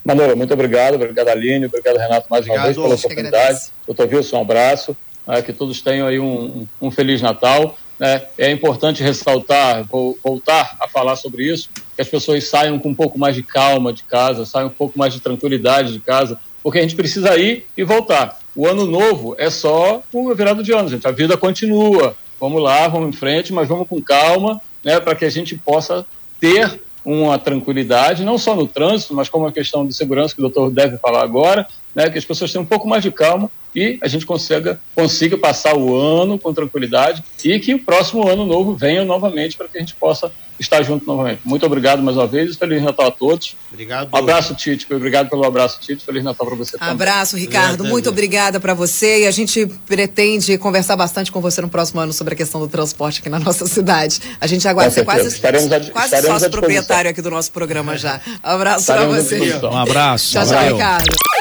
Manolo, 0.06 0.36
muito 0.36 0.54
obrigado. 0.54 0.95
Obrigado, 0.95 1.28
Aline. 1.30 1.65
Obrigado, 1.65 1.97
Renato, 1.97 2.28
mais 2.30 2.45
uma 2.45 2.56
Obrigado, 2.56 2.65
vez 2.65 2.78
pela 2.78 2.95
oportunidade. 2.95 3.60
Doutor 3.86 4.08
Wilson, 4.08 4.38
um 4.38 4.41
abraço. 4.41 4.97
né, 5.28 5.41
que 5.41 5.54
todos 5.54 5.82
tenham 5.82 6.08
aí 6.08 6.19
um, 6.19 6.67
um 6.82 6.91
Feliz 6.91 7.21
Natal. 7.21 7.78
Né. 8.02 8.24
É 8.36 8.50
importante 8.50 9.04
ressaltar, 9.04 9.84
vou 9.84 10.18
voltar 10.24 10.76
a 10.80 10.88
falar 10.88 11.16
sobre 11.16 11.44
isso, 11.44 11.70
que 11.96 12.02
as 12.02 12.08
pessoas 12.08 12.48
saiam 12.48 12.80
com 12.80 12.90
um 12.90 12.96
pouco 12.96 13.20
mais 13.20 13.36
de 13.36 13.44
calma 13.44 13.94
de 13.94 14.02
casa, 14.02 14.44
saiam 14.44 14.70
um 14.70 14.72
pouco 14.72 14.98
mais 14.98 15.14
de 15.14 15.20
tranquilidade 15.20 15.94
de 15.94 16.00
casa, 16.00 16.40
porque 16.64 16.80
a 16.80 16.82
gente 16.82 16.96
precisa 16.96 17.38
ir 17.38 17.68
e 17.78 17.84
voltar. 17.84 18.40
O 18.56 18.68
ano 18.68 18.88
novo 18.88 19.36
é 19.38 19.52
só 19.52 20.02
o 20.12 20.34
virado 20.34 20.64
de 20.64 20.74
ano, 20.74 20.90
gente. 20.90 21.08
A 21.08 21.12
vida 21.12 21.38
continua. 21.38 22.16
Vamos 22.40 22.60
lá, 22.60 22.88
vamos 22.88 23.10
em 23.10 23.18
frente, 23.18 23.54
mas 23.54 23.70
vamos 23.70 23.88
com 23.88 24.02
calma, 24.02 24.60
né, 24.84 25.00
para 25.00 25.14
que 25.14 25.24
a 25.24 25.30
gente 25.30 25.56
possa 25.56 26.04
ter 26.40 26.82
uma 27.06 27.38
tranquilidade, 27.38 28.26
não 28.26 28.38
só 28.40 28.56
no 28.56 28.68
trânsito, 28.68 29.14
mas 29.14 29.30
como 29.30 29.46
a 29.46 29.52
questão 29.52 29.86
de 29.86 29.94
segurança 29.94 30.34
que 30.34 30.42
o 30.42 30.50
doutor 30.50 30.72
deve 30.72 30.98
falar 30.98 31.22
agora, 31.22 31.68
né, 31.95 32.10
que 32.10 32.17
as 32.17 32.25
pessoas 32.25 32.51
tenham 32.51 32.63
um 32.63 32.67
pouco 32.67 32.88
mais 32.88 33.04
de 33.04 33.12
calma 33.12 33.49
e 33.75 33.97
a 34.01 34.08
gente 34.08 34.25
consiga, 34.25 34.80
consiga 34.93 35.38
passar 35.38 35.75
o 35.75 35.95
ano 35.95 36.38
com 36.38 36.54
tranquilidade 36.54 37.23
e 37.43 37.60
que 37.60 37.73
o 37.73 37.80
próximo 37.80 38.27
ano 38.27 38.45
novo 38.45 38.75
venha 38.75 39.06
novamente 39.06 39.56
para 39.56 39.67
que 39.67 39.77
a 39.77 39.80
gente 39.80 39.95
possa 39.95 40.32
estar 40.60 40.84
junto 40.84 41.06
novamente. 41.06 41.41
Muito 41.43 41.65
obrigado 41.65 42.04
mais 42.04 42.15
uma 42.15 42.27
vez 42.27 42.54
e 42.54 42.58
Feliz 42.58 42.84
Natal 42.84 43.08
a 43.08 43.12
todos. 43.12 43.56
Obrigado. 43.71 44.10
Um 44.13 44.17
abraço, 44.17 44.54
Tite. 44.54 44.86
Obrigado 44.93 45.30
pelo 45.30 45.43
abraço, 45.43 45.80
Tite. 45.80 46.06
Feliz 46.06 46.23
Natal 46.23 46.45
para 46.45 46.56
você 46.56 46.77
também. 46.77 46.93
Abraço, 46.93 47.36
Ricardo. 47.36 47.73
Obrigado, 47.75 47.89
Muito 47.89 48.10
obrigada 48.10 48.60
para 48.60 48.73
você. 48.73 49.21
E 49.21 49.27
a 49.27 49.32
gente 49.32 49.65
pretende 49.88 50.58
conversar 50.60 50.95
bastante 50.95 51.32
com 51.32 51.41
você 51.41 51.62
no 51.62 51.69
próximo 51.69 51.99
ano 51.99 52.13
sobre 52.13 52.36
a 52.36 52.38
questão 52.38 52.62
do 52.62 52.67
transporte 52.67 53.21
aqui 53.21 53.30
na 53.30 53.39
nossa 53.39 53.65
cidade. 53.65 54.21
A 54.39 54.45
gente 54.45 54.67
aguarda 54.67 54.91
Com 54.91 54.99
você 54.99 55.06
quase. 55.06 55.27
Estaremos 55.27 55.67
quase 55.89 56.06
estaremos 56.06 56.41
sócio 56.41 56.51
proprietário 56.51 57.10
aqui 57.10 57.21
do 57.21 57.32
nosso 57.32 57.51
programa 57.51 57.97
já. 57.97 58.21
Abraço 58.43 58.86
para 58.86 59.08
você. 59.08 59.60
Um 59.63 59.77
abraço. 59.77 60.32
Tchau, 60.32 60.45
tchau. 60.45 60.73
Ricardo. 60.73 61.40